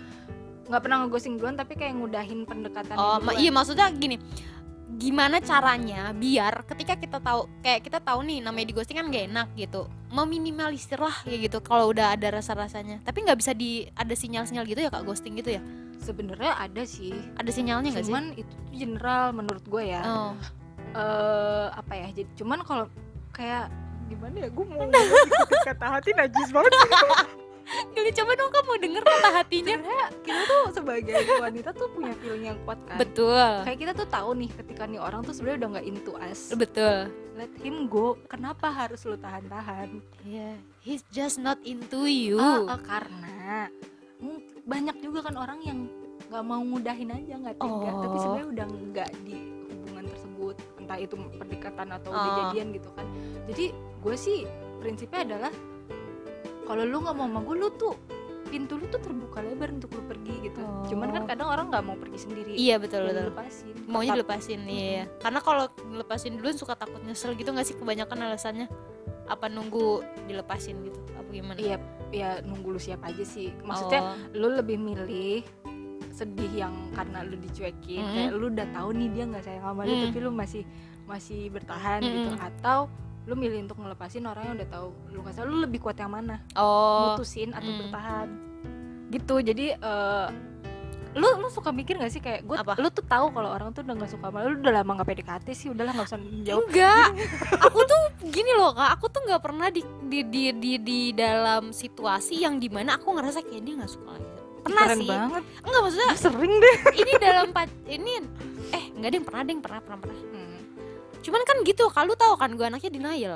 nggak 0.66 0.82
pernah 0.82 0.98
ngeghosting 1.06 1.38
duluan 1.38 1.54
tapi 1.54 1.78
kayak 1.78 1.94
ngudahin 1.94 2.44
pendekatan 2.44 2.98
oh 2.98 3.22
ma- 3.22 3.38
iya 3.38 3.54
maksudnya 3.54 3.94
gini. 3.94 4.18
Gimana 4.92 5.40
caranya 5.40 6.12
biar 6.12 6.66
ketika 6.66 6.94
kita 6.94 7.18
tahu 7.18 7.46
kayak 7.62 7.82
kita 7.82 7.98
tahu 7.98 8.22
nih 8.22 8.42
namanya 8.42 8.68
di 8.68 8.76
ghosting 8.76 8.98
kan 8.98 9.08
gak 9.08 9.30
enak 9.30 9.48
gitu. 9.56 9.86
Meminimalisir 10.10 10.98
lah 10.98 11.16
ya 11.24 11.38
gitu 11.38 11.62
kalau 11.62 11.90
udah 11.90 12.14
ada 12.14 12.28
rasa 12.30 12.52
rasanya 12.52 13.00
tapi 13.02 13.24
nggak 13.24 13.38
bisa 13.38 13.54
di 13.54 13.88
ada 13.94 14.12
sinyal 14.12 14.44
sinyal 14.44 14.66
gitu 14.66 14.82
ya 14.82 14.90
kak 14.90 15.06
ghosting 15.06 15.38
gitu 15.38 15.56
ya? 15.56 15.62
Sebenarnya 16.02 16.58
ada 16.58 16.84
sih. 16.84 17.14
Ada 17.38 17.50
sinyalnya 17.50 17.94
nggak 17.94 18.06
sih? 18.06 18.12
Cuman 18.12 18.26
itu 18.34 18.50
tuh 18.52 18.74
general 18.74 19.32
menurut 19.32 19.64
gue 19.64 19.84
ya. 19.86 20.02
Oh. 20.02 20.34
Eh 20.92 21.68
apa 21.72 21.94
ya? 21.96 22.08
Jadi 22.12 22.30
cuman 22.36 22.60
kalau 22.62 22.86
kayak 23.32 23.72
gimana 24.12 24.36
ya? 24.44 24.50
Gue 24.52 24.66
mau 24.68 24.84
ngomong 24.84 25.28
kata 25.64 25.86
hati 25.88 26.10
najis 26.12 26.50
banget. 26.52 26.72
Gili 27.96 28.12
coba 28.12 28.32
dong 28.36 28.52
kamu 28.52 28.72
denger 28.84 29.04
kata 29.08 29.30
hatinya. 29.32 29.76
Sebenarnya 29.80 30.08
kita 30.28 30.42
tuh 30.44 30.64
sebagai 30.76 31.16
wanita 31.40 31.70
tuh 31.72 31.88
punya 31.96 32.14
feeling 32.20 32.44
yang 32.52 32.60
kuat 32.68 32.80
kan? 32.84 33.00
Betul. 33.00 33.48
Kayak 33.64 33.80
kita 33.80 33.92
tuh 33.96 34.08
tahu 34.12 34.30
nih 34.36 34.50
ketika 34.52 34.84
nih 34.84 35.00
orang 35.00 35.24
tuh 35.24 35.32
sebenarnya 35.32 35.60
udah 35.64 35.70
nggak 35.80 35.88
into 35.88 36.12
us. 36.20 36.52
Betul. 36.52 37.08
Let 37.40 37.54
him 37.64 37.88
go. 37.88 38.20
Kenapa 38.28 38.68
harus 38.68 39.00
lu 39.08 39.16
tahan-tahan? 39.16 40.04
Yeah 40.28 40.60
he's 40.82 41.06
just 41.14 41.38
not 41.38 41.62
into 41.64 42.10
you. 42.10 42.42
Ah, 42.42 42.76
ah, 42.76 42.80
karena 42.82 43.70
banyak 44.66 44.98
juga 45.02 45.30
kan 45.30 45.38
orang 45.38 45.62
yang 45.62 45.80
nggak 46.30 46.44
mau 46.46 46.62
ngudahin 46.62 47.10
aja 47.14 47.34
nggak 47.38 47.56
tega. 47.58 47.90
Tapi 47.94 48.06
Oh. 48.08 48.20
sebenarnya 48.20 48.48
udah 48.50 48.66
nggak 48.68 49.10
di 49.24 49.38
entah 50.92 51.00
itu 51.00 51.16
pendekatan 51.40 51.88
atau 51.90 52.12
udah 52.12 52.20
Oh. 52.22 52.38
jadian 52.52 52.76
gitu 52.76 52.90
kan. 52.92 53.08
Jadi 53.48 53.66
gue 53.72 54.16
sih 54.18 54.44
prinsipnya 54.78 55.24
adalah 55.24 55.52
kalau 56.64 56.84
lu 56.84 57.00
nggak 57.00 57.16
mau 57.16 57.28
sama 57.28 57.40
gue 57.42 57.56
lu 57.58 57.70
tuh 57.72 57.96
pintu 58.44 58.76
lu 58.76 58.84
tuh 58.86 59.00
terbuka 59.00 59.40
lebar 59.40 59.72
untuk 59.72 59.96
lu 59.96 60.04
pergi 60.06 60.36
gitu. 60.44 60.60
Oh. 60.60 60.84
cuman 60.84 61.08
kan 61.10 61.24
kadang 61.26 61.48
orang 61.48 61.72
nggak 61.72 61.84
mau 61.86 61.96
pergi 61.96 62.20
sendiri. 62.20 62.52
Iya 62.52 62.76
betul 62.76 63.08
betul. 63.08 63.32
lepasin 63.32 63.76
maunya 63.88 64.04
Tetap- 64.04 64.18
dilepasin 64.20 64.60
iya 64.68 65.04
karena 65.18 65.40
kalau 65.40 65.64
ngelepasin 65.88 66.32
duluan 66.36 66.58
suka 66.58 66.76
takut 66.76 67.00
nyesel 67.00 67.32
gitu 67.34 67.48
nggak 67.48 67.64
sih? 67.64 67.78
Kebanyakan 67.78 68.18
alasannya 68.22 68.68
apa 69.26 69.48
nunggu 69.48 70.04
dilepasin 70.28 70.84
gitu? 70.84 71.00
Apa 71.16 71.30
gimana? 71.32 71.56
Iya 71.56 71.78
ya 72.12 72.30
nunggu 72.44 72.76
lu 72.76 72.80
siap 72.82 73.00
aja 73.02 73.24
sih. 73.24 73.56
Maksudnya 73.62 74.02
Oh. 74.04 74.16
lu 74.36 74.48
lebih 74.52 74.76
milih 74.76 75.48
sedih 76.22 76.52
yang 76.56 76.74
karena 76.92 77.22
lu 77.22 77.36
dicuekin 77.36 78.00
Mm. 78.00 78.14
kayak 78.14 78.32
lu 78.32 78.46
udah 78.48 78.68
tahu 78.70 78.90
nih 78.94 79.10
dia 79.10 79.24
nggak 79.26 79.42
sayang 79.42 79.66
sama 79.66 79.82
lu 79.82 79.92
Mm. 79.92 80.04
tapi 80.06 80.18
lu 80.20 80.30
masih 80.32 80.64
masih 81.04 81.42
bertahan 81.50 82.00
Mm-mm. 82.00 82.14
gitu 82.14 82.30
atau 82.38 82.80
lu 83.22 83.34
milih 83.36 83.60
untuk 83.62 83.78
ngelepasin 83.78 84.24
orang 84.24 84.44
yang 84.44 84.56
udah 84.56 84.70
tahu 84.70 84.88
lu 85.08 85.18
nggak 85.20 85.34
sayang 85.34 85.50
lu 85.50 85.58
lebih 85.60 85.80
kuat 85.80 85.98
yang 85.98 86.10
mana 86.10 86.38
oh 86.54 87.14
mutusin 87.14 87.50
atau 87.52 87.68
Mm. 87.68 87.80
bertahan 87.82 88.28
gitu 89.10 89.36
jadi 89.40 89.66
eh, 89.76 90.28
lu 91.12 91.28
lu 91.38 91.52
suka 91.52 91.76
mikir 91.76 92.00
gak 92.00 92.08
sih 92.08 92.18
kayak 92.18 92.48
gue 92.48 92.56
Apa? 92.56 92.80
lu 92.80 92.88
tuh 92.88 93.04
tahu 93.04 93.36
kalau 93.36 93.52
orang 93.52 93.76
tuh 93.76 93.84
udah 93.84 94.00
nggak 94.00 94.08
suka 94.10 94.32
sama 94.32 94.48
lu 94.48 94.56
udah 94.56 94.80
lama 94.80 94.92
nggak 94.96 95.10
PDKT 95.12 95.48
sih 95.52 95.68
udahlah 95.68 95.92
nggak 95.92 96.08
usah 96.08 96.20
jawab 96.42 96.64
enggak 96.72 97.08
aku 97.68 97.80
tuh 97.84 98.02
gini 98.32 98.52
loh 98.56 98.72
kak 98.72 98.96
aku 98.96 99.12
tuh 99.12 99.20
nggak 99.28 99.44
pernah 99.44 99.68
di 99.68 99.84
di, 100.08 100.24
di 100.24 100.44
di 100.56 100.72
di 100.80 101.00
dalam 101.12 101.76
situasi 101.76 102.40
yang 102.40 102.58
di 102.58 102.72
mana 102.72 102.96
aku 102.96 103.12
ngerasa 103.12 103.44
kayak 103.44 103.60
dia 103.60 103.76
nggak 103.76 103.92
suka 103.92 104.08
lagi 104.08 104.30
pernah 104.62 104.84
keren 104.86 104.98
sih 104.98 105.10
banget 105.10 105.44
enggak 105.60 105.82
maksudnya 105.82 106.08
Gue 106.08 106.20
sering 106.20 106.54
deh 106.56 106.76
ini 107.02 107.12
dalam 107.18 107.48
pac- 107.50 107.82
ini 107.86 108.12
eh 108.72 108.84
enggak 108.92 109.10
deh 109.10 109.22
pernah 109.22 109.42
deh 109.44 109.56
pernah 109.58 109.80
pernah 109.80 110.00
pernah 110.00 110.18
Hmm. 110.24 110.60
cuman 111.20 111.42
kan 111.44 111.58
gitu 111.62 111.84
kalau 111.88 112.14
tahu 112.14 112.34
kan 112.36 112.50
gue 112.52 112.64
anaknya 112.64 112.90
denial 112.90 113.36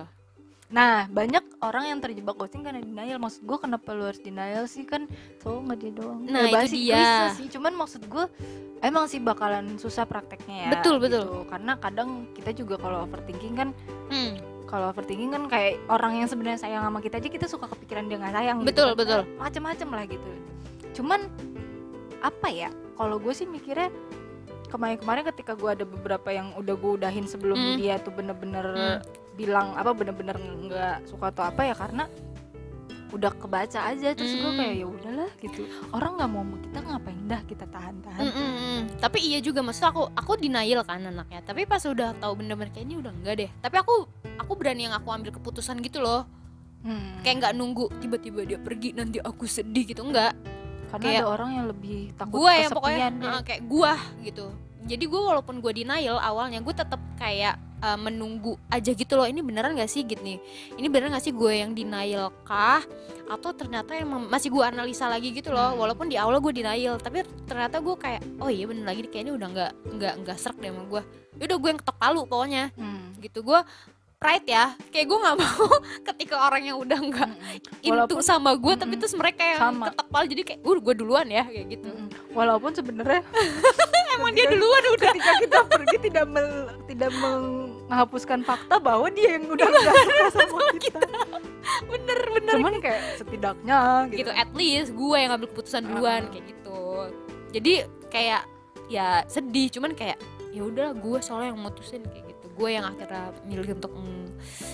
Nah, 0.65 1.05
banyak 1.07 1.61
orang 1.61 1.85
yang 1.87 1.99
terjebak 2.01 2.33
ghosting 2.33 2.65
karena 2.65 2.81
denial. 2.81 3.21
Maksud 3.21 3.45
gue 3.45 3.57
kenapa 3.61 3.85
lu 3.93 4.01
harus 4.03 4.17
denial 4.17 4.65
sih 4.65 4.81
kan 4.81 5.05
cowok 5.37 5.61
nggak 5.61 5.77
dia 5.77 5.91
doang. 5.93 6.19
Nah, 6.25 6.41
Ya, 6.41 6.49
itu 6.49 6.55
basi 6.57 6.77
dia. 6.81 7.05
sih. 7.31 7.45
Cuman 7.47 7.77
maksud 7.77 8.01
gue 8.03 8.25
emang 8.81 9.05
sih 9.05 9.21
bakalan 9.21 9.77
susah 9.77 10.03
prakteknya 10.03 10.65
ya. 10.65 10.69
Betul, 10.73 10.97
betul. 10.97 11.21
gitu. 11.21 11.45
Karena 11.45 11.77
kadang 11.77 12.09
kita 12.33 12.49
juga 12.51 12.81
kalau 12.81 13.05
overthinking 13.05 13.53
kan 13.53 13.69
hmm, 14.09 14.31
kalau 14.65 14.89
overthinking 14.89 15.29
kan 15.29 15.45
kayak 15.45 15.77
orang 15.85 16.17
yang 16.17 16.27
sebenarnya 16.27 16.57
sayang 16.57 16.81
sama 16.81 16.97
kita 16.97 17.21
aja 17.21 17.29
kita 17.29 17.45
suka 17.45 17.69
kepikiran 17.69 18.09
dia 18.09 18.17
nggak 18.17 18.33
sayang. 18.33 18.57
gitu 18.57 18.67
Betul, 18.67 18.87
kan. 18.87 18.97
betul. 18.97 19.21
Macem-macem 19.37 19.87
lah 19.87 20.05
gitu. 20.09 20.29
Cuman 20.95 21.27
apa 22.19 22.47
ya? 22.47 22.71
kalau 22.95 23.19
gue 23.19 23.35
sih 23.35 23.43
mikirnya 23.43 23.91
kemarin-kemarin 24.65 25.27
ketika 25.27 25.51
gue 25.51 25.67
ada 25.67 25.83
beberapa 25.83 26.31
yang 26.31 26.55
udah 26.55 26.73
gue 26.73 26.91
udahin 26.95 27.27
sebelum 27.27 27.55
Hmm. 27.55 27.75
dia 27.75 27.99
tuh 27.99 28.09
bener-bener 28.09 28.63
Hmm. 28.65 28.99
bilang 29.35 29.75
apa 29.75 29.91
bener-bener 29.91 30.31
nggak 30.39 31.05
suka 31.05 31.27
atau 31.27 31.43
apa 31.43 31.61
ya 31.65 31.75
karena 31.75 32.07
udah 33.11 33.31
kebaca 33.31 33.79
aja 33.85 34.11
terus 34.11 34.31
gue 34.31 34.47
Hmm. 34.47 34.55
kayak 34.57 34.75
ya 34.75 34.87
udahlah 34.87 35.29
gitu 35.37 35.61
orang 35.91 36.11
nggak 36.15 36.29
mau 36.29 36.43
kita 36.57 36.79
ngapain 36.81 37.21
dah 37.25 37.41
kita 37.45 37.65
tahan-tahan 37.65 38.21
Mm, 38.21 38.31
mm, 38.33 38.51
mm. 38.55 38.81
tapi 38.97 39.19
iya 39.21 39.39
juga 39.39 39.59
maksud 39.59 39.85
aku 39.85 40.01
aku 40.11 40.31
denial 40.35 40.81
kan 40.81 40.99
anaknya 41.01 41.39
tapi 41.41 41.63
pas 41.63 41.83
udah 41.83 42.15
tahu 42.15 42.31
bener-bener 42.33 42.71
kayak 42.71 42.85
ini 42.85 42.95
udah 42.97 43.11
enggak 43.13 43.35
deh 43.37 43.49
tapi 43.59 43.75
aku 43.75 44.07
aku 44.35 44.51
berani 44.55 44.87
yang 44.87 44.95
aku 44.95 45.11
ambil 45.11 45.31
keputusan 45.31 45.79
gitu 45.79 45.99
loh 45.99 46.23
Hmm. 46.79 47.19
kayak 47.21 47.35
nggak 47.39 47.53
nunggu 47.53 47.91
tiba-tiba 47.97 48.45
dia 48.45 48.55
pergi 48.55 48.93
nanti 48.93 49.19
aku 49.19 49.43
sedih 49.43 49.83
gitu 49.83 49.99
enggak 50.01 50.31
karena 50.87 51.03
kayak 51.03 51.21
ada 51.21 51.29
orang 51.29 51.49
yang 51.51 51.65
lebih 51.67 51.99
takut 52.13 52.35
gue 52.35 52.51
yang 52.51 52.57
kesepian 52.63 52.75
pokoknya 52.75 53.07
deh. 53.11 53.29
uh, 53.29 53.41
kayak 53.41 53.61
gue 53.63 53.91
gitu 54.23 54.45
jadi 54.85 55.03
gue 55.03 55.21
walaupun 55.23 55.55
gue 55.57 55.71
denial 55.73 56.17
awalnya 56.17 56.59
gue 56.59 56.69
tetap 56.71 57.01
kayak 57.15 57.55
uh, 57.81 57.95
menunggu 57.95 58.53
aja 58.67 58.91
gitu 58.91 59.13
loh 59.13 59.25
ini 59.25 59.41
beneran 59.41 59.73
gak 59.73 59.87
sih 59.87 60.01
gitu 60.01 60.21
nih 60.21 60.37
ini 60.73 60.85
beneran 60.85 61.09
gak 61.11 61.23
sih 61.23 61.33
gue 61.33 61.51
yang 61.55 61.71
denial 61.71 62.29
kah 62.43 62.85
atau 63.25 63.49
ternyata 63.51 63.93
emang 63.93 64.25
masih 64.25 64.47
gue 64.47 64.61
analisa 64.61 65.05
lagi 65.05 65.29
gitu 65.31 65.49
loh 65.49 65.73
Hmm. 65.73 65.81
walaupun 65.81 66.05
di 66.05 66.15
awal 66.15 66.37
gue 66.39 66.53
denial 66.53 66.95
tapi 66.95 67.25
ternyata 67.43 67.79
gue 67.79 67.95
kayak 67.95 68.21
oh 68.37 68.47
iya 68.47 68.65
bener 68.65 68.85
lagi 68.85 69.01
kayaknya 69.05 69.33
udah 69.33 69.47
nggak 69.49 69.71
nggak 69.91 70.13
nggak 70.21 70.37
serak 70.37 70.57
deh 70.57 70.69
sama 70.69 70.83
gue 70.85 71.01
udah 71.35 71.57
gue 71.57 71.67
yang 71.67 71.79
ketok 71.81 71.97
palu 71.97 72.21
pokoknya 72.23 72.63
Hmm. 72.71 73.17
gitu 73.17 73.41
gue 73.41 73.59
pride 74.15 74.47
ya. 74.47 74.65
Kayak 74.89 75.05
gue 75.05 75.19
nggak 75.19 75.35
mau 75.41 75.67
ketika 76.03 76.35
orang 76.41 76.63
yang 76.63 76.77
udah 76.77 76.97
nggak 76.97 77.29
into 77.81 77.91
Walaupun- 77.91 78.21
sama 78.21 78.51
gue 78.53 78.73
tapi 78.73 78.91
Mm-mm. 78.91 79.01
terus 79.01 79.13
mereka 79.13 79.41
yang 79.45 79.59
Sama. 79.61 79.85
jadi 80.23 80.41
kayak 80.43 80.61
uh 80.61 80.77
gue 80.77 80.93
duluan 80.93 81.27
ya 81.27 81.43
kayak 81.43 81.67
gitu. 81.69 81.87
Mm-mm. 81.87 82.07
walaupun 82.31 82.71
sebenarnya 82.71 83.21
emang 84.15 84.31
dia 84.31 84.47
duluan 84.47 84.83
udah. 84.89 85.07
ketika 85.09 85.31
kita 85.39 85.59
pergi 85.65 85.97
tidak 86.01 86.25
mel- 86.25 86.67
tidak 86.85 87.11
menghapuskan 87.15 88.39
fakta 88.41 88.75
bahwa 88.77 89.07
dia 89.09 89.35
yang 89.35 89.45
udah 89.45 89.65
nggak 89.65 89.95
suka 89.97 90.25
sama 90.37 90.59
kita. 90.75 91.07
Bener 91.85 92.19
bener. 92.31 92.53
Cuman 92.55 92.73
kayak 92.79 93.01
setidaknya 93.17 93.77
gitu. 94.07 94.17
Gitu, 94.19 94.31
at 94.33 94.51
least 94.53 94.89
gue 94.91 95.15
yang 95.15 95.29
ngambil 95.31 95.49
keputusan 95.49 95.81
duluan 95.85 96.21
Ah. 96.21 96.29
kayak 96.29 96.45
gitu. 96.45 96.79
Jadi 97.51 97.73
kayak 98.09 98.41
ya 98.85 99.07
sedih 99.25 99.67
cuman 99.69 99.91
kayak 99.91 100.19
ya 100.51 100.61
udah 100.61 100.93
gue 100.93 101.17
soalnya 101.19 101.51
yang 101.51 101.59
mutusin 101.59 101.99
kayak 102.05 102.25
gitu 102.25 102.34
gue 102.55 102.69
yang 102.71 102.87
akhirnya 102.87 103.35
milih 103.43 103.75
untuk 103.75 103.91
mm, 103.91 104.25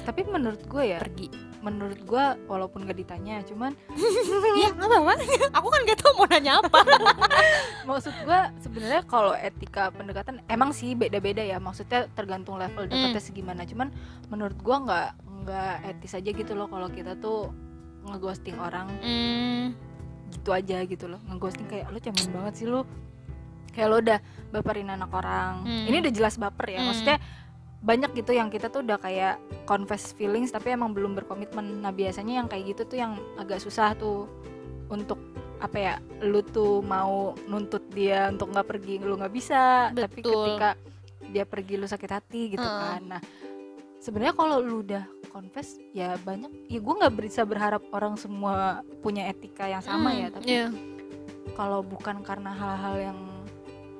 tapi 0.05 0.21
menurut 0.23 0.61
gue 0.63 0.83
ya 0.85 0.97
pergi. 0.97 1.29
menurut 1.61 2.01
gue 2.01 2.25
walaupun 2.49 2.89
gak 2.89 2.97
ditanya 2.97 3.45
cuman 3.45 3.77
iya 4.57 4.73
nggak 4.73 4.81
apa-apa. 4.81 5.13
Aku 5.53 5.67
kan 5.69 5.81
gak 5.85 6.01
tau 6.01 6.09
mau 6.17 6.25
nanya 6.25 6.57
apa. 6.57 6.79
Maksud 7.89 8.13
gue 8.25 8.39
sebenarnya 8.59 9.05
kalau 9.05 9.33
etika 9.33 9.93
pendekatan 9.93 10.41
emang 10.47 10.73
sih 10.73 10.97
beda-beda 10.97 11.45
ya 11.45 11.61
maksudnya 11.61 12.09
tergantung 12.13 12.57
level 12.57 12.89
dekatnya 12.89 13.21
segimana. 13.21 13.61
Cuman 13.65 13.93
menurut 14.33 14.57
gue 14.57 14.73
nggak 14.73 15.09
nggak 15.45 15.75
etis 15.87 16.17
aja 16.17 16.29
gitu 16.29 16.53
loh 16.53 16.65
kalau 16.65 16.89
kita 16.89 17.13
tuh 17.17 17.53
ngeghosting 18.09 18.57
orang. 18.57 18.89
Hmm, 18.97 19.77
gitu 20.33 20.49
aja 20.49 20.81
gitu 20.81 21.05
loh 21.05 21.21
ngeghosting 21.27 21.69
kayak 21.69 21.93
lo 21.93 22.01
cemen 22.01 22.25
banget 22.33 22.53
sih 22.57 22.65
lo 22.65 22.89
kayak 23.69 23.85
lo 23.85 24.01
udah 24.01 24.17
baperin 24.49 24.89
anak 24.89 25.13
orang. 25.13 25.61
Hmm. 25.61 25.85
ini 25.85 26.01
udah 26.01 26.09
jelas 26.09 26.35
baper 26.35 26.73
ya 26.73 26.81
Hmm. 26.81 26.89
maksudnya 26.89 27.17
banyak 27.81 28.13
gitu 28.13 28.37
yang 28.37 28.53
kita 28.53 28.69
tuh 28.69 28.85
udah 28.85 29.01
kayak 29.01 29.41
confess 29.65 30.13
feelings 30.13 30.53
tapi 30.53 30.77
emang 30.77 30.93
belum 30.93 31.17
berkomitmen 31.17 31.81
nah 31.81 31.89
biasanya 31.89 32.41
yang 32.41 32.47
kayak 32.47 32.77
gitu 32.77 32.81
tuh 32.85 32.97
yang 33.01 33.17
agak 33.41 33.57
susah 33.57 33.97
tuh 33.97 34.29
untuk 34.93 35.17
apa 35.61 35.77
ya 35.77 35.93
lu 36.21 36.45
tuh 36.45 36.81
mau 36.85 37.33
nuntut 37.49 37.81
dia 37.93 38.29
untuk 38.29 38.53
nggak 38.53 38.67
pergi 38.69 39.01
lu 39.01 39.17
nggak 39.17 39.33
bisa 39.33 39.89
tapi 39.93 40.21
Betul. 40.21 40.33
ketika 40.33 40.69
dia 41.33 41.45
pergi 41.45 41.73
lu 41.77 41.85
sakit 41.89 42.11
hati 42.11 42.41
gitu 42.53 42.65
Heeh. 42.65 42.81
kan 42.81 43.01
nah 43.17 43.21
sebenarnya 44.01 44.33
kalau 44.33 44.57
lu 44.61 44.81
udah 44.81 45.05
confess 45.29 45.77
ya 45.93 46.17
banyak 46.21 46.49
ya 46.69 46.81
gue 46.81 46.93
nggak 46.97 47.13
bisa 47.17 47.45
berharap 47.45 47.81
orang 47.93 48.17
semua 48.17 48.81
punya 49.05 49.29
etika 49.29 49.69
yang 49.69 49.81
sama 49.81 50.13
ya 50.13 50.27
hmm, 50.27 50.35
tapi 50.37 50.49
iya. 50.49 50.67
kalau 51.53 51.85
bukan 51.85 52.25
karena 52.25 52.51
hal-hal 52.51 52.95
yang 52.97 53.19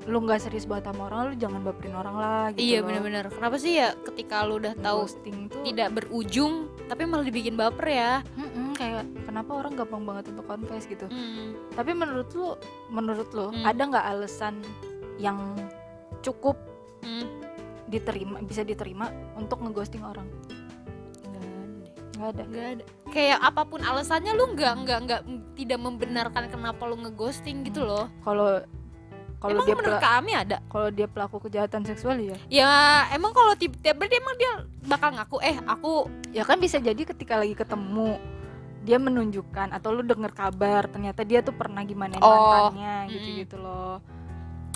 lu 0.10 0.18
nggak 0.26 0.42
serius 0.42 0.66
buat 0.66 0.82
sama 0.82 1.14
orang 1.14 1.30
lu 1.30 1.34
jangan 1.38 1.62
baperin 1.62 1.94
orang 1.94 2.16
lah 2.18 2.44
gitu 2.58 2.66
iya 2.66 2.80
bener-bener. 2.82 3.30
Kenapa 3.30 3.56
sih 3.62 3.78
ya 3.78 3.94
ketika 4.02 4.42
lu 4.50 4.58
udah 4.58 4.74
tahu 4.82 5.06
ghosting 5.06 5.46
tuh 5.46 5.62
tidak 5.62 5.94
berujung 5.94 6.74
tapi 6.90 7.06
malah 7.06 7.22
dibikin 7.22 7.54
baper 7.54 7.86
ya? 7.86 8.14
Mm-mm, 8.34 8.74
kayak 8.74 9.06
kenapa 9.30 9.52
orang 9.62 9.78
gampang 9.78 10.02
banget 10.02 10.34
untuk 10.34 10.46
confess 10.50 10.90
gitu. 10.90 11.06
Hmm, 11.06 11.54
tapi 11.78 11.94
menurut 11.94 12.30
lu 12.34 12.58
menurut 12.90 13.30
lu 13.30 13.54
Hmm. 13.54 13.62
ada 13.62 13.82
nggak 13.82 14.06
alasan 14.10 14.58
yang 15.22 15.38
cukup 16.26 16.58
hmm. 17.06 17.26
diterima 17.86 18.42
bisa 18.42 18.66
diterima 18.66 19.14
untuk 19.38 19.62
ngeghosting 19.62 20.02
orang? 20.02 20.26
Nggak 21.22 21.46
ada 21.46 21.48
nggak 22.18 22.30
ada? 22.34 22.44
Nggak 22.50 22.68
ada. 22.74 22.84
Kayak 23.12 23.40
apa 23.44 23.62
pun 23.70 23.82
alasannya 23.86 24.34
lu 24.34 24.46
nggak 24.58 24.74
nggak 24.82 25.00
nggak 25.06 25.22
tidak 25.58 25.78
membenarkan 25.78 26.44
kenapa 26.50 26.90
lu 26.90 26.98
ngeghosting 27.02 27.62
gitu 27.66 27.86
loh. 27.86 28.10
Kalau 28.26 28.66
kalau 29.42 29.58
emang 29.58 29.66
dia 29.66 29.76
menurut 29.76 30.00
kami 30.00 30.32
ada 30.38 30.58
kalau 30.70 30.90
dia 30.94 31.08
pelaku 31.10 31.38
kejahatan 31.50 31.82
seksual 31.82 32.22
ya 32.22 32.38
ya 32.48 32.72
emang 33.18 33.34
kalau 33.34 33.58
tipe 33.58 33.74
tiap 33.82 33.98
berarti 33.98 34.22
emang 34.22 34.36
dia 34.38 34.52
bakal 34.86 35.10
ngaku 35.18 35.38
eh 35.42 35.58
aku 35.66 35.94
ya 36.30 36.46
kan 36.46 36.62
bisa 36.62 36.78
jadi 36.78 37.02
ketika 37.02 37.42
lagi 37.42 37.58
ketemu 37.58 38.22
dia 38.86 38.98
menunjukkan 39.02 39.74
atau 39.74 39.90
lu 39.94 40.02
denger 40.06 40.34
kabar 40.34 40.86
ternyata 40.90 41.22
dia 41.26 41.42
tuh 41.42 41.54
pernah 41.54 41.82
gimana 41.86 42.18
Oh, 42.22 42.30
mantannya 42.30 42.96
mm-mm. 43.10 43.14
gitu 43.14 43.30
gitu 43.46 43.56
loh 43.62 43.98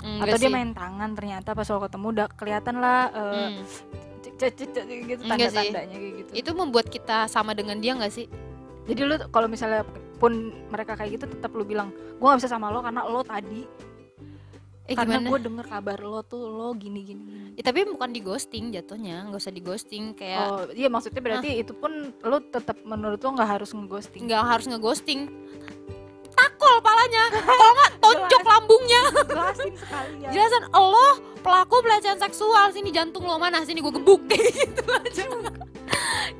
enggak 0.02 0.34
atau 0.34 0.38
dia 0.38 0.48
sih. 0.50 0.54
main 0.54 0.70
tangan 0.74 1.10
ternyata 1.14 1.48
pas 1.54 1.66
lo 1.66 1.78
ketemu 1.82 2.06
udah 2.14 2.26
kelihatan 2.34 2.74
lah 2.78 3.00
cek 4.36 4.52
cek 4.52 4.84
gitu 5.06 5.22
Enggak 5.24 5.50
tanda 5.50 5.50
sih. 5.50 5.70
tandanya 5.70 5.96
kayak 5.96 6.14
gitu 6.22 6.30
itu 6.34 6.50
membuat 6.54 6.86
kita 6.90 7.26
sama 7.30 7.54
dengan 7.54 7.78
dia 7.78 7.94
nggak 7.94 8.12
sih 8.12 8.26
jadi 8.86 9.00
lu 9.02 9.14
kalau 9.30 9.46
misalnya 9.50 9.82
pun 10.18 10.54
mereka 10.70 10.94
kayak 10.94 11.18
gitu 11.18 11.24
tetap 11.26 11.50
lu 11.54 11.66
bilang 11.66 11.90
gua 12.18 12.34
nggak 12.34 12.46
bisa 12.46 12.50
sama 12.50 12.70
lo 12.70 12.82
karena 12.82 13.02
lo 13.06 13.22
tadi 13.26 13.66
eh 14.86 14.94
karena 14.94 15.18
gue 15.18 15.40
denger 15.42 15.66
kabar 15.66 15.98
lo 15.98 16.22
tuh 16.22 16.46
lo 16.46 16.70
gini 16.78 17.02
gini, 17.02 17.22
gini. 17.26 17.48
Ya, 17.58 17.66
tapi 17.66 17.82
bukan 17.82 18.14
di 18.14 18.22
ghosting 18.22 18.70
jatuhnya 18.70 19.26
nggak 19.26 19.42
usah 19.42 19.50
di 19.50 19.62
ghosting 19.62 20.14
kayak 20.14 20.46
oh 20.46 20.62
iya 20.70 20.86
maksudnya 20.86 21.18
berarti 21.18 21.58
itu 21.58 21.74
pun 21.74 22.14
lo 22.22 22.38
tetap 22.38 22.78
menurut 22.86 23.18
lo 23.18 23.34
nggak 23.34 23.50
harus 23.58 23.74
ngeghosting? 23.74 24.30
Nggak 24.30 24.42
harus 24.46 24.66
ngeghosting. 24.70 25.26
Takol 26.36 26.74
palanya. 26.84 27.24
Kalau 27.34 27.72
nggak 27.74 27.92
tonjok 27.98 28.42
lambungnya. 28.46 29.02
Jelasin 29.26 29.74
sekali 29.74 30.14
ya. 30.22 30.30
Jelasan 30.30 30.62
lo 30.70 31.08
pelaku 31.42 31.74
pelecehan 31.82 32.18
seksual 32.22 32.70
sini 32.70 32.94
jantung 32.94 33.26
lo 33.26 33.42
mana? 33.42 33.66
Sini 33.66 33.82
gue 33.82 33.90
gebuk. 33.90 34.22
Kayak 34.30 34.54
gitu 34.54 34.82
aja. 34.86 35.24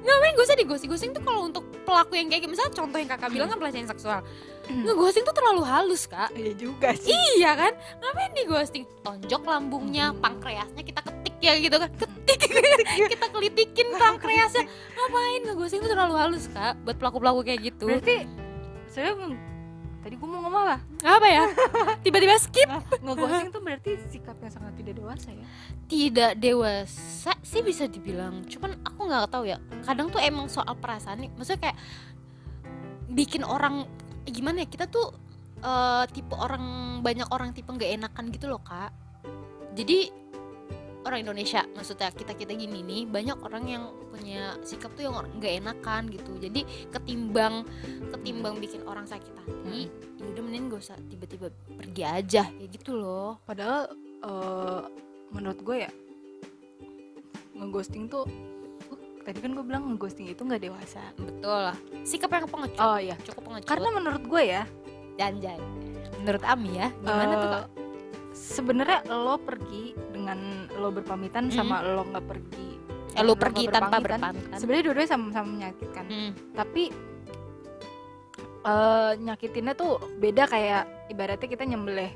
Ngapain 0.07 0.33
gue 0.39 0.45
usah 0.47 0.59
di 0.59 0.67
ghosting. 0.69 0.91
Ghosting 0.93 1.11
tuh 1.17 1.23
kalau 1.25 1.51
untuk 1.51 1.67
pelaku 1.87 2.19
yang 2.19 2.27
kayak 2.27 2.43
gitu 2.45 2.51
misalnya 2.51 2.75
contoh 2.75 2.99
yang 2.99 3.11
kakak 3.11 3.31
bilang 3.31 3.49
kan 3.49 3.59
pelecehan 3.63 3.87
seksual 3.87 4.21
ngeghosting 4.67 5.25
tuh 5.27 5.35
terlalu 5.35 5.63
halus 5.63 6.07
kak. 6.11 6.31
Iya 6.35 6.53
juga 6.59 6.93
sih. 6.99 7.15
Iya 7.39 7.55
kan? 7.55 7.73
Ngapain 8.03 8.33
di 8.35 8.45
ghosting 8.47 8.85
tonjok 9.03 9.43
lambungnya 9.47 10.11
pankreasnya 10.19 10.83
kita 10.83 11.01
ketik 11.03 11.37
ya 11.39 11.55
gitu 11.59 11.77
kan? 11.79 11.91
Ketik. 11.95 12.41
Kita 13.13 13.27
kelitikin 13.31 13.89
pankreasnya. 13.95 14.65
Ngapain 14.67 15.41
ngeghosting 15.47 15.81
tuh 15.85 15.91
terlalu 15.91 16.15
halus 16.19 16.51
kak 16.51 16.75
buat 16.83 16.97
pelaku 16.99 17.23
pelaku 17.23 17.41
kayak 17.47 17.61
gitu? 17.73 17.87
Berarti 17.87 18.27
saya 18.91 19.13
tadi 20.07 20.15
gue 20.15 20.29
mau 20.31 20.39
ngomong 20.39 20.63
apa? 20.71 20.79
Apa 21.03 21.27
ya? 21.27 21.45
Tiba-tiba 22.07 22.39
skip. 22.39 22.69
Ngeghosting 23.03 23.51
tuh 23.51 23.63
berarti 23.63 23.91
sikap 24.11 24.39
yang 24.39 24.53
sangat 24.55 24.73
tidak 24.79 24.95
dewasa 25.03 25.29
ya? 25.35 25.47
Tidak 25.87 26.33
dewasa 26.39 27.33
sih 27.43 27.63
bisa 27.63 27.87
dibilang. 27.87 28.47
Cuman 28.47 28.79
aku 28.87 29.01
nggak 29.07 29.31
tahu 29.31 29.45
ya. 29.51 29.59
Kadang 29.83 30.11
tuh 30.11 30.23
emang 30.23 30.47
soal 30.47 30.75
perasaan 30.79 31.27
nih. 31.27 31.31
Maksudnya 31.35 31.71
kayak 31.71 31.79
bikin 33.11 33.43
orang 33.47 33.87
gimana 34.33 34.65
ya? 34.65 34.69
Kita 34.69 34.87
tuh 34.89 35.13
eh, 35.61 36.05
tipe 36.11 36.35
orang 36.35 36.99
banyak 37.01 37.29
orang 37.31 37.53
tipe 37.53 37.71
nggak 37.71 38.03
enakan 38.03 38.25
gitu 38.33 38.47
loh 38.51 38.63
kak. 38.63 38.91
Jadi 39.77 40.09
orang 41.07 41.23
Indonesia 41.23 41.63
maksudnya 41.77 42.11
kita 42.11 42.35
kita 42.35 42.59
gini 42.59 42.83
nih 42.83 43.07
banyak 43.07 43.39
orang 43.39 43.65
yang 43.71 43.85
punya 44.11 44.59
sikap 44.67 44.91
tuh 44.99 45.07
yang 45.07 45.15
nggak 45.39 45.63
enakan 45.63 46.11
gitu. 46.11 46.33
Jadi 46.43 46.67
ketimbang 46.91 47.63
ketimbang 48.11 48.59
bikin 48.59 48.83
orang 48.89 49.07
sakit 49.07 49.33
hati 49.39 49.87
ya 50.17 50.25
udah 50.33 50.43
mending 50.43 50.73
gak 50.73 50.81
usah 50.83 50.97
tiba-tiba 51.07 51.53
pergi 51.77 52.03
aja 52.03 52.43
kayak 52.51 52.71
gitu 52.75 52.99
loh. 52.99 53.39
Padahal 53.47 53.93
eh, 54.25 54.83
menurut 55.31 55.61
gue 55.63 55.77
ya 55.87 55.91
ngeghosting 57.57 58.07
tuh 58.13 58.25
uh, 58.29 58.56
tadi 59.27 59.43
kan 59.43 59.51
gue 59.53 59.65
bilang 59.67 59.91
ngeghosting 59.91 60.31
itu 60.31 60.39
nggak 60.39 60.63
dewasa. 60.63 61.03
Betul. 61.19 61.51
Lah 61.51 61.77
sikap 62.07 62.31
yang 62.31 62.47
pengecut. 62.47 62.79
Oh 62.79 62.97
iya. 62.97 63.19
Cukup 63.27 63.43
pengecut. 63.51 63.67
Karena 63.67 63.89
menurut 63.91 64.23
gue 64.23 64.43
ya 64.47 64.63
janjay 65.17 65.59
menurut 66.17 66.45
Ami 66.45 66.77
ya 66.77 66.89
gimana 67.01 67.33
tuh 67.37 67.49
kak? 67.49 67.65
sebenarnya 68.37 69.01
lo 69.09 69.41
pergi 69.41 69.97
dengan 70.13 70.69
lo 70.77 70.93
berpamitan 70.93 71.49
Hmm. 71.49 71.55
sama 71.55 71.81
lo 71.81 72.05
nggak 72.05 72.27
pergi. 72.27 72.69
Eh, 73.17 73.25
lo 73.25 73.33
pergi 73.33 73.65
nggak 73.65 73.75
tanpa 73.81 73.97
berpamitan, 73.97 74.59
sebenarnya 74.61 74.85
dua-duanya 74.93 75.11
sama-sama 75.11 75.49
menyakitkan. 75.49 76.05
Hmm, 76.05 76.31
tapi 76.53 76.93
eh 78.67 79.13
nyakitinnya 79.17 79.73
tuh 79.73 79.97
beda 80.19 80.45
kayak 80.45 80.85
ibaratnya 81.09 81.49
kita 81.49 81.65
nyembelih 81.65 82.11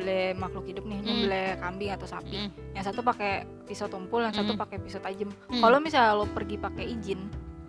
nyembelih 0.00 0.32
makhluk 0.34 0.64
hidup 0.64 0.84
nih 0.86 0.96
Hmm. 0.96 1.04
nyembelih 1.04 1.48
kambing 1.60 1.90
atau 1.92 2.06
sapi 2.08 2.36
Mm. 2.40 2.50
yang 2.72 2.84
satu 2.84 3.00
pakai 3.04 3.32
pisau 3.68 3.86
tumpul 3.86 4.24
yang 4.24 4.32
satu 4.32 4.56
Mm. 4.56 4.58
pakai 4.58 4.76
pisau 4.80 4.96
tajam 4.98 5.28
Hmm. 5.46 5.60
kalau 5.60 5.76
misalnya 5.76 6.16
lo 6.16 6.24
pergi 6.26 6.56
pakai 6.56 6.84
izin 6.88 7.20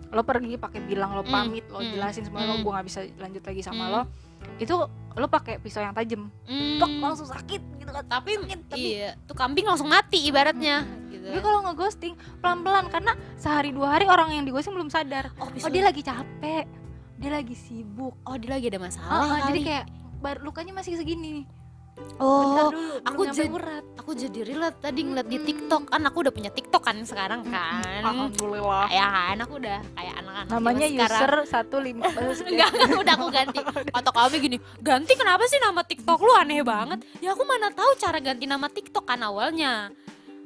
lo 0.08 0.24
pergi 0.24 0.56
pakai 0.56 0.80
bilang 0.80 1.12
lo 1.12 1.22
Mm. 1.22 1.28
pamit 1.28 1.64
lo 1.68 1.80
Mm. 1.80 1.92
jelasin 1.92 2.24
semua 2.24 2.40
lo 2.42 2.56
Mm. 2.56 2.64
gue 2.64 2.72
nggak 2.72 2.86
bisa 2.88 3.00
lanjut 3.18 3.42
lagi 3.42 3.60
sama 3.60 3.84
Mm. 3.84 3.92
lo 3.92 4.02
itu 4.58 4.74
lo 5.12 5.26
pakai 5.28 5.60
pisau 5.60 5.78
yang 5.78 5.92
tajam 5.92 6.32
Hmm. 6.48 6.80
tok 6.80 6.90
langsung 6.98 7.28
sakit 7.28 7.62
gitu 7.78 7.90
kan 7.92 8.04
tapi 8.08 8.32
sakit, 8.34 8.60
tapi 8.66 8.88
iya 8.96 9.12
tuh 9.22 9.36
kambing 9.36 9.68
langsung 9.68 9.86
mati 9.86 10.18
ibaratnya 10.18 10.82
gitu. 11.12 11.28
tapi 11.28 11.38
kalau 11.38 11.60
ngeghosting 11.62 12.16
pelan-pelan 12.40 12.88
karena 12.88 13.12
sehari 13.36 13.70
dua 13.70 13.92
hari 13.92 14.08
orang 14.08 14.32
yang 14.32 14.42
dighosting 14.42 14.72
belum 14.72 14.88
sadar 14.88 15.30
oh, 15.36 15.46
oh 15.46 15.70
dia 15.70 15.84
lagi 15.84 16.00
capek 16.00 16.64
dia 17.14 17.30
lagi 17.30 17.54
sibuk 17.54 18.16
oh 18.24 18.34
dia 18.34 18.50
lagi 18.50 18.66
ada 18.66 18.80
Ah, 18.80 18.82
masalah 18.82 19.28
ah, 19.30 19.40
jadi 19.46 19.60
kayak 19.62 19.84
baru 20.18 20.38
lukanya 20.42 20.72
masih 20.72 20.96
segini 20.96 21.44
oh 22.18 22.68
dulu 22.68 22.94
aku 23.02 23.22
jadi- 23.28 23.50
urat 23.50 23.84
aku 23.94 24.10
jadi 24.12 24.40
relate 24.44 24.78
tadi 24.78 25.00
ngeliat 25.02 25.26
di. 25.26 25.38
TikTok. 25.42 25.82
Kan 25.88 26.02
aku 26.02 26.18
udah 26.20 26.32
punya 26.32 26.48
TikTok 26.48 26.82
kan 26.82 26.96
sekarang 27.02 27.42
kan. 27.44 28.02
Alhamdulillah. 28.02 28.86
Ya 28.88 29.06
kan 29.06 29.36
aku 29.38 29.54
udah 29.56 29.78
kayak 29.90 30.14
anak-anak 30.18 30.46
namanya 30.48 30.86
sekarang. 30.86 31.18
user 31.18 31.32
satu 31.46 31.76
lima 31.78 32.02
enggak 32.50 32.70
udah 32.92 33.14
aku 33.14 33.26
ganti. 33.28 33.58
Atau 33.90 34.12
kami 34.12 34.36
gini 34.38 34.56
ganti 34.78 35.12
kenapa 35.12 35.44
sih 35.44 35.58
nama 35.58 35.80
TikTok 35.80 36.18
lu? 36.18 36.32
Aneh 36.32 36.62
banget. 36.62 37.02
Ya 37.18 37.30
aku 37.30 37.42
mana 37.42 37.70
tahu 37.70 37.90
cara 37.96 38.18
ganti 38.18 38.44
nama 38.44 38.66
TikTok 38.66 39.04
kan 39.04 39.20
awalnya. 39.20 39.90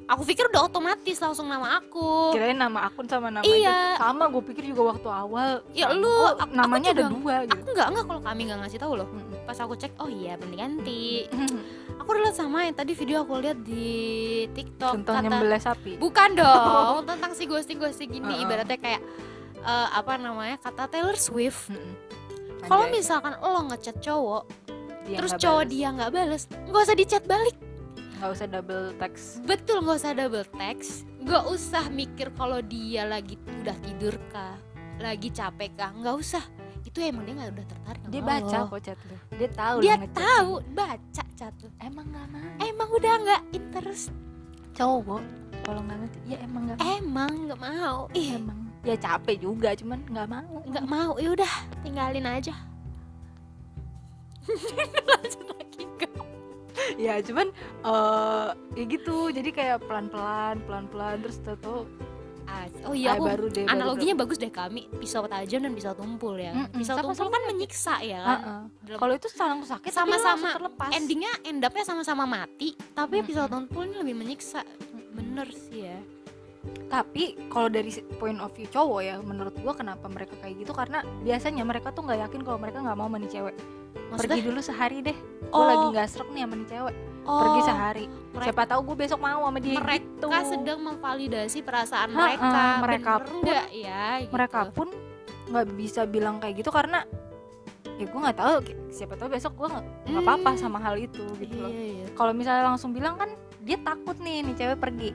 Aku 0.07 0.23
pikir 0.23 0.47
udah 0.47 0.63
otomatis 0.63 1.19
langsung 1.19 1.45
nama 1.45 1.77
aku. 1.77 2.31
Kirain 2.31 2.55
nama 2.55 2.87
akun 2.87 3.03
sama 3.05 3.27
nama 3.27 3.43
Iya. 3.43 3.75
itu 3.91 3.99
sama 3.99 4.23
gue 4.25 4.39
pikir 4.41 4.63
juga 4.65 4.95
waktu 4.95 5.09
awal 5.09 5.49
Ya, 5.71 5.91
sama. 5.91 5.99
lu, 5.99 6.07
Oh, 6.07 6.31
aku- 6.33 6.55
namanya 6.55 6.89
aku 6.89 6.95
ada 6.95 7.03
juga- 7.03 7.11
dua 7.13 7.35
gitu? 7.43 7.55
aku 7.57 7.69
nggak 7.69 7.87
nggak 7.91 8.05
kalau 8.07 8.21
kami 8.23 8.41
nggak 8.47 8.59
ngasih 8.63 8.79
tahu 8.79 8.93
loh. 8.95 9.07
Mm. 9.09 9.36
Pas 9.47 9.55
aku 9.63 9.79
cek 9.79 9.95
oh 10.03 10.11
iya 10.11 10.35
bener 10.35 10.67
ganti. 10.67 11.23
Mm. 11.31 11.59
aku 12.03 12.09
udah 12.11 12.35
sama 12.35 12.67
yang 12.67 12.75
tadi 12.75 12.91
video 12.91 13.23
aku 13.23 13.39
lihat 13.39 13.63
di 13.63 14.43
TikTok 14.51 14.91
contoh 14.99 15.13
kata 15.15 15.23
nyembelih 15.23 15.61
sapi. 15.63 15.91
Bukan 15.95 16.29
dong 16.35 16.95
tentang 17.09 17.31
si 17.31 17.47
ghosting 17.47 17.79
ghosting 17.79 18.11
gini. 18.11 18.27
Heeh. 18.27 18.43
ibaratnya 18.43 18.75
kayak 18.75 19.01
eh, 19.63 19.87
apa 19.95 20.19
namanya 20.19 20.59
kata 20.59 20.91
Taylor 20.91 21.15
Swift. 21.15 21.71
Mm-mm. 21.71 21.95
kalau 22.67 22.91
misalkan 22.91 23.39
lo 23.39 23.63
ngechat 23.71 24.03
cowok 24.03 24.43
dia 25.07 25.17
terus 25.23 25.31
cowok 25.39 25.63
bales. 25.63 25.71
dia 25.71 25.87
nggak 25.95 26.11
bales 26.11 26.43
nggak 26.67 26.81
usah 26.83 26.97
dicat 26.99 27.23
balik. 27.23 27.55
Nggak 28.17 28.29
usah 28.33 28.47
double 28.51 28.85
text. 28.99 29.25
Betul 29.47 29.77
nggak 29.87 29.97
usah 30.03 30.11
double 30.11 30.47
text. 30.59 31.07
Nggak 31.23 31.43
usah 31.47 31.83
mikir 31.87 32.27
kalau 32.35 32.59
dia 32.59 33.07
lagi 33.07 33.39
udah 33.63 33.77
tidur 33.79 34.19
kah 34.33 34.59
lagi 34.97 35.29
capek 35.29 35.71
kah 35.77 35.93
nggak 35.93 36.15
usah 36.17 36.43
itu 36.87 37.03
emang 37.03 37.23
dia 37.27 37.35
nggak 37.35 37.51
udah 37.51 37.65
tertarik 37.67 37.99
sama 37.99 38.11
dia 38.15 38.21
lo. 38.21 38.27
baca 38.31 38.57
kok 38.63 38.79
chat 38.79 38.99
lu. 39.03 39.15
Dia 39.35 39.49
tahu 39.51 39.77
dia 39.83 39.95
tahu 40.15 40.51
baca 40.71 41.23
chat 41.35 41.53
lu. 41.59 41.69
Emang 41.83 42.05
nggak 42.07 42.27
mau? 42.31 42.51
Emang 42.63 42.89
udah 42.95 43.13
nggak 43.27 43.41
interest. 43.51 44.05
Cowok 44.71 45.23
kalau 45.67 45.81
nggak 45.83 45.97
ngerti 45.99 46.19
ya 46.31 46.37
emang 46.47 46.61
nggak 46.71 46.79
emang 46.79 47.31
nggak 47.51 47.59
mau. 47.59 47.99
Ih. 48.15 48.39
Emang. 48.39 48.59
Ya 48.87 48.95
capek 48.95 49.35
juga 49.43 49.75
cuman 49.75 49.99
nggak 50.07 50.27
mau. 50.31 50.55
Nggak 50.63 50.85
mau. 50.87 51.11
Ya 51.19 51.29
udah 51.35 51.53
tinggalin 51.83 52.23
aja. 52.23 52.55
Lanjut 55.11 55.43
lagi 55.43 55.83
ke 55.99 56.07
ya 56.95 57.19
cuman 57.19 57.51
eh 57.83 58.47
ya 58.79 58.83
gitu. 58.87 59.27
Jadi 59.35 59.49
kayak 59.51 59.83
pelan 59.83 60.07
pelan 60.07 60.63
pelan 60.63 60.87
pelan 60.87 61.19
terus 61.19 61.43
tuh 61.43 61.83
oh 62.83 62.95
iya 62.95 63.13
aku 63.13 63.27
baru 63.27 63.45
deh 63.47 63.63
baru 63.63 63.71
analoginya 63.71 64.15
bagus 64.17 64.37
deh 64.37 64.47
kami 64.47 64.87
pisau 64.95 65.23
tajam 65.25 65.59
dan 65.59 65.73
pisau 65.73 65.91
tumpul 65.91 66.35
ya. 66.35 66.55
Mm-mm, 66.55 66.73
pisau 66.73 66.95
tumpul 66.95 67.11
sama-sama 67.13 67.29
kan 67.29 67.43
menyiksa 67.47 67.95
ya 67.99 68.19
kan? 68.19 68.29
Heeh. 68.31 68.61
Dalam- 68.87 68.99
kalau 68.99 69.13
itu 69.13 69.27
saling 69.27 69.61
sakit 69.61 69.91
Sama-sama. 69.91 70.49
terlepas. 70.55 70.89
Endingnya 70.91 71.31
end 71.43 71.59
up-nya 71.59 71.83
sama-sama 71.83 72.23
mati 72.23 72.73
tapi 72.93 73.19
Mm-mm. 73.19 73.27
pisau 73.27 73.45
tumpul 73.45 73.83
ini 73.83 73.95
lebih 73.97 74.15
menyiksa. 74.15 74.63
Bener 75.11 75.47
sih 75.51 75.85
ya. 75.85 75.99
Tapi 76.87 77.35
kalau 77.47 77.67
dari 77.67 77.91
point 78.15 78.39
of 78.39 78.51
view 78.51 78.67
cowok 78.67 78.99
ya 78.99 79.15
menurut 79.19 79.55
gua 79.59 79.75
kenapa 79.75 80.07
mereka 80.07 80.35
kayak 80.39 80.63
gitu? 80.63 80.71
Karena 80.71 81.03
biasanya 81.21 81.63
mereka 81.63 81.91
tuh 81.91 82.03
nggak 82.03 82.27
yakin 82.27 82.41
kalau 82.43 82.59
mereka 82.59 82.79
nggak 82.79 82.95
mau 82.95 83.07
sama 83.07 83.19
nih 83.19 83.31
cewek. 83.31 83.55
Pergi 84.07 84.39
dulu 84.39 84.59
sehari 84.59 85.03
deh. 85.03 85.17
Gue 85.47 85.51
Oh. 85.51 85.67
lagi 85.67 85.85
nggak 85.91 86.07
nih 86.29 86.43
sama 86.43 86.55
nih 86.55 86.67
cewek 86.67 86.95
oh, 87.27 87.37
pergi 87.37 87.61
sehari. 87.61 88.05
mereka- 88.31 88.45
siapa 88.47 88.63
tahu 88.65 88.81
gue 88.85 88.97
besok 88.97 89.19
mau 89.19 89.41
sama 89.43 89.59
dia 89.59 89.75
mereka 89.75 90.07
gitu. 90.07 90.27
sedang 90.47 90.79
memvalidasi 90.81 91.59
perasaan 91.59 92.09
Ha-ha, 92.09 92.23
mereka. 92.23 92.61
Mereka 92.79 93.11
Bener 93.13 93.27
pun- 93.27 93.41
nggak? 93.43 93.65
Ya 93.71 94.03
gitu. 94.17 94.31
mereka 94.31 94.59
pun 94.71 94.87
nggak 95.47 95.65
bisa 95.73 96.01
bilang 96.03 96.35
kayak 96.37 96.55
gitu 96.57 96.69
karena 96.69 97.03
ya 97.93 98.05
gue 98.05 98.19
nggak 98.19 98.37
tahu. 98.37 98.53
Siapa 98.87 99.13
tahu 99.13 99.27
besok 99.29 99.53
gue 99.55 99.67
nggak 99.69 99.85
nggak 100.07 100.23
apa-apa 100.23 100.49
Hmm. 100.49 100.59
sama 100.59 100.77
hal 100.79 100.95
itu 100.95 101.23
gitu 101.35 101.55
loh. 101.57 101.67
Iya, 101.67 101.83
iya. 101.93 102.07
kalau 102.13 102.31
misalnya 102.31 102.63
langsung 102.65 102.91
bilang 102.91 103.15
kan 103.15 103.29
dia 103.59 103.77
takut 103.77 104.15
nih 104.17 104.41
nih 104.41 104.55
cewek 104.55 104.77
pergi. 104.77 105.11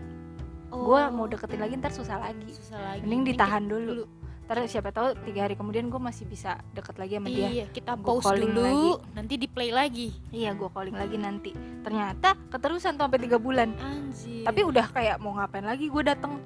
Oh, 0.69 0.89
gue 0.89 1.01
mau 1.11 1.25
deketin 1.27 1.59
lagi 1.59 1.77
ntar 1.77 1.91
susah 1.91 2.17
lagi. 2.19 2.49
Susah 2.51 2.81
lagi. 2.83 3.01
Mending 3.03 3.23
ditahan 3.29 3.63
kita- 3.63 3.73
dulu 3.75 4.05
ntar 4.47 4.69
siapa 4.69 4.91
tahu 4.93 5.17
tiga 5.25 5.47
hari 5.49 5.55
kemudian 5.55 5.89
gue 5.89 6.01
masih 6.03 6.27
bisa 6.29 6.59
deket 6.75 6.99
lagi 6.99 7.17
sama 7.17 7.29
dia. 7.31 7.49
Iya 7.49 7.65
kita 7.71 7.93
Gua 7.97 8.19
pause 8.19 8.27
calling 8.27 8.53
dulu 8.53 8.65
lagi. 8.67 8.91
nanti 9.17 9.35
di 9.39 9.49
play 9.49 9.71
lagi. 9.73 10.09
Iya 10.35 10.51
gue 10.53 10.69
calling 10.69 10.97
lagi 10.99 11.17
nanti. 11.17 11.51
Ternyata 11.81 12.37
keterusan 12.51 12.99
tuh 12.99 13.07
sampai 13.09 13.21
tiga 13.23 13.39
bulan. 13.41 13.73
Anjir. 13.81 14.45
Tapi 14.45 14.61
udah 14.67 14.87
kayak 14.93 15.17
mau 15.23 15.33
ngapain 15.39 15.65
lagi 15.65 15.89
gue 15.89 16.03
datang 16.05 16.43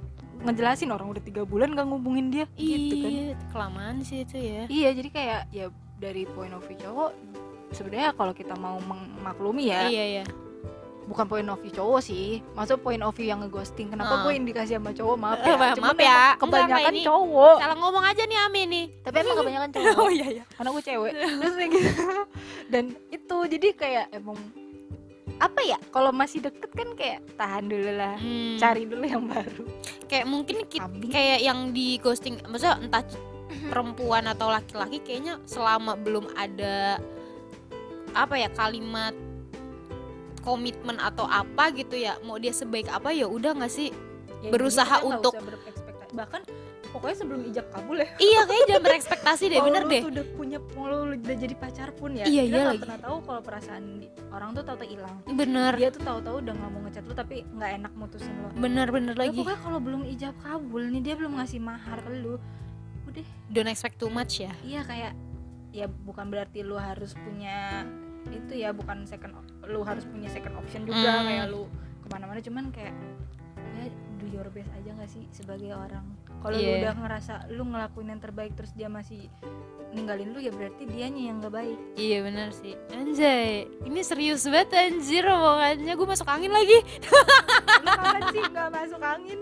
ngejelasin 0.46 0.92
orang 0.94 1.10
udah 1.10 1.22
tiga 1.24 1.42
bulan 1.42 1.74
gak 1.74 1.88
ngubungin 1.90 2.30
dia 2.30 2.46
gitu 2.54 3.02
kan. 3.02 3.10
iya 3.10 3.34
kelamaan 3.50 3.96
sih 4.06 4.22
itu 4.22 4.36
ya. 4.38 4.62
Iya 4.70 4.88
jadi 4.94 5.08
kayak 5.10 5.40
ya 5.50 5.66
dari 5.96 6.22
point 6.30 6.52
of 6.54 6.62
view 6.68 6.78
cowok 6.78 7.10
sebenarnya 7.72 8.14
kalau 8.14 8.32
kita 8.36 8.54
mau 8.54 8.78
memaklumi 8.78 9.72
ya 9.72 9.90
iya 9.90 10.04
iya 10.20 10.24
bukan 11.06 11.24
point 11.24 11.46
of 11.46 11.58
view 11.58 11.70
cowok 11.70 12.00
sih. 12.00 12.42
Maksud 12.52 12.78
point 12.78 12.98
of 12.98 13.12
view 13.12 13.26
yang 13.26 13.38
ngeghosting. 13.38 13.88
Kenapa 13.88 14.12
Ah. 14.12 14.20
gue 14.20 14.32
indikasi 14.34 14.74
sama 14.74 14.90
cowok? 14.90 15.16
Maaf 15.16 15.38
Eh, 15.38 15.46
ya. 15.46 15.54
maaf 15.54 15.76
Cuman 15.76 15.94
ya. 15.96 16.20
kebanyakan 16.34 16.92
enggak, 16.92 17.06
cowok. 17.06 17.56
salah 17.56 17.76
ngomong 17.76 18.04
aja 18.04 18.22
nih 18.22 18.38
Ami 18.40 18.62
nih. 18.64 18.84
Tapi 19.00 19.16
emang 19.16 19.36
kebanyakan 19.36 19.70
cowok. 19.76 20.08
Iya 20.10 20.26
iya. 20.32 20.44
Karena 20.50 20.68
gue 20.68 20.82
cewek. 20.84 21.12
Terus 21.14 21.54
kayak 21.56 21.70
gitu. 21.72 21.90
Dan 22.72 22.84
itu 23.08 23.36
jadi 23.48 23.68
kayak 23.72 24.06
emang 24.12 24.38
apa 25.36 25.60
ya? 25.62 25.78
Kalau 25.86 26.10
masih 26.10 26.40
deket 26.40 26.70
kan 26.70 26.88
kayak 26.92 27.18
tahan 27.34 27.64
dulu 27.66 27.90
lah. 27.92 28.16
Hmm, 28.16 28.56
cari 28.56 28.82
dulu 28.84 29.04
yang 29.04 29.24
baru. 29.24 29.62
Kayak 30.04 30.26
mungkin 30.26 30.56
ki- 30.64 30.80
Kambing. 30.80 31.10
kayak 31.10 31.38
yang 31.40 31.70
di 31.70 31.96
ghosting 31.96 32.38
maksudnya 32.42 32.78
entah 32.80 33.04
perempuan 33.64 34.26
atau 34.26 34.48
laki-laki 34.48 34.98
kayaknya 35.00 35.38
selama 35.44 35.94
belum 35.94 36.26
ada 36.32 36.98
apa 38.12 38.34
ya 38.34 38.48
kalimat 38.50 39.12
komitmen 40.46 40.96
atau 40.96 41.26
apa 41.26 41.74
gitu 41.74 41.98
ya 41.98 42.14
mau 42.22 42.38
dia 42.38 42.54
sebaik 42.54 42.86
apa 42.88 43.10
ya 43.10 43.26
udah 43.26 43.52
nggak 43.52 43.68
sih? 43.68 43.90
Ya, 44.38 44.48
berusaha 44.48 45.02
untuk- 45.02 45.34
bahkan 46.14 46.38
pokoknya 46.88 47.16
sebelum 47.18 47.42
ijab 47.44 47.66
kabul 47.68 47.98
ya. 47.98 48.08
Iya 48.16 48.40
kayaknya 48.42 48.66
jangan 48.70 48.84
berekspektasi 48.88 49.44
deh 49.48 49.60
bener 49.60 49.82
deh. 49.84 50.02
udah 50.06 50.24
punya 50.32 50.58
kalau 50.70 50.98
lu 51.04 51.14
udah 51.18 51.36
jadi 51.36 51.54
pacar 51.54 51.88
pun 51.92 52.14
ya 52.14 52.24
Iya, 52.24 52.42
iya 52.46 52.62
lagi. 52.64 52.78
pernah 52.78 53.00
tahu 53.02 53.16
kalau 53.20 53.40
perasaan 53.42 53.84
orang 54.30 54.48
tuh 54.52 54.62
tahu-tahu 54.62 54.86
hilang. 54.86 55.16
Bener. 55.26 55.72
Dia 55.74 55.90
tuh 55.90 56.00
tahu-tahu 56.00 56.36
udah 56.40 56.52
nggak 56.54 56.70
mau 56.70 56.80
ngechat 56.82 57.04
lu 57.04 57.12
tapi 57.12 57.36
nggak 57.44 57.70
enak 57.76 57.92
mutusin 57.92 58.32
lo 58.38 58.48
bener 58.54 58.88
bener 58.88 59.12
Ya, 59.12 59.20
lagi. 59.20 59.36
pokoknya 59.36 59.60
kalau 59.60 59.80
belum 59.82 60.02
ijab 60.06 60.34
kabul 60.38 60.82
nih 60.86 61.02
dia 61.02 61.14
belum 61.16 61.32
ngasih 61.34 61.60
mahar 61.60 61.98
ke 62.00 62.10
lu 62.14 62.34
udah. 63.04 63.26
Don't 63.50 63.68
expect 63.68 63.98
too 63.98 64.08
much 64.08 64.38
ya? 64.38 64.52
Iya 64.62 64.80
kayak 64.82 65.12
ya 65.70 65.86
bukan 65.90 66.26
berarti 66.26 66.62
lu 66.62 66.78
harus 66.78 67.12
punya 67.14 67.84
itu 68.28 68.52
ya 68.56 68.70
bukan 68.70 69.04
second 69.04 69.34
lu 69.64 69.82
harus 69.82 70.04
punya 70.04 70.26
second 70.26 70.56
option 70.56 70.82
juga 70.82 70.98
Hmm. 71.16 71.26
kayak 71.26 71.46
lu 71.48 71.62
ke 72.00 72.06
mana-mana. 72.08 72.38
Cuman 72.38 72.70
kayak 72.70 72.94
ya 73.76 73.86
do 74.16 74.26
your 74.26 74.48
best 74.48 74.70
aja 74.72 74.90
gak 74.94 75.06
sih 75.06 75.24
sebagai 75.30 75.70
orang? 75.70 76.06
Kalau 76.38 76.54
lu 76.54 76.62
Iya. 76.62 76.76
udah 76.82 76.94
ngerasa 76.96 77.34
lu 77.50 77.62
ngelakuin 77.64 78.08
yang 78.08 78.20
terbaik 78.20 78.52
terus 78.54 78.72
dia 78.72 78.86
masih 78.86 79.26
ninggalin 79.90 80.30
lu 80.30 80.38
ya 80.38 80.50
berarti 80.50 80.84
dianya 80.84 81.22
yang 81.26 81.36
gak 81.38 81.52
baik. 81.52 81.78
Iya 81.94 82.18
bener 82.22 82.48
sih. 82.50 82.74
Anjay 82.90 83.66
ini 83.82 84.00
serius 84.00 84.44
banget 84.44 84.72
anjir 84.72 85.24
omongannya. 85.24 85.92
Gue 85.92 86.06
masuk 86.06 86.26
angin 86.26 86.50
lagi. 86.50 86.78
Lu 87.76 87.88
kapan 87.88 88.22
sih 88.30 88.42
nggak 88.42 88.68
masuk 88.70 89.00
angin 89.00 89.40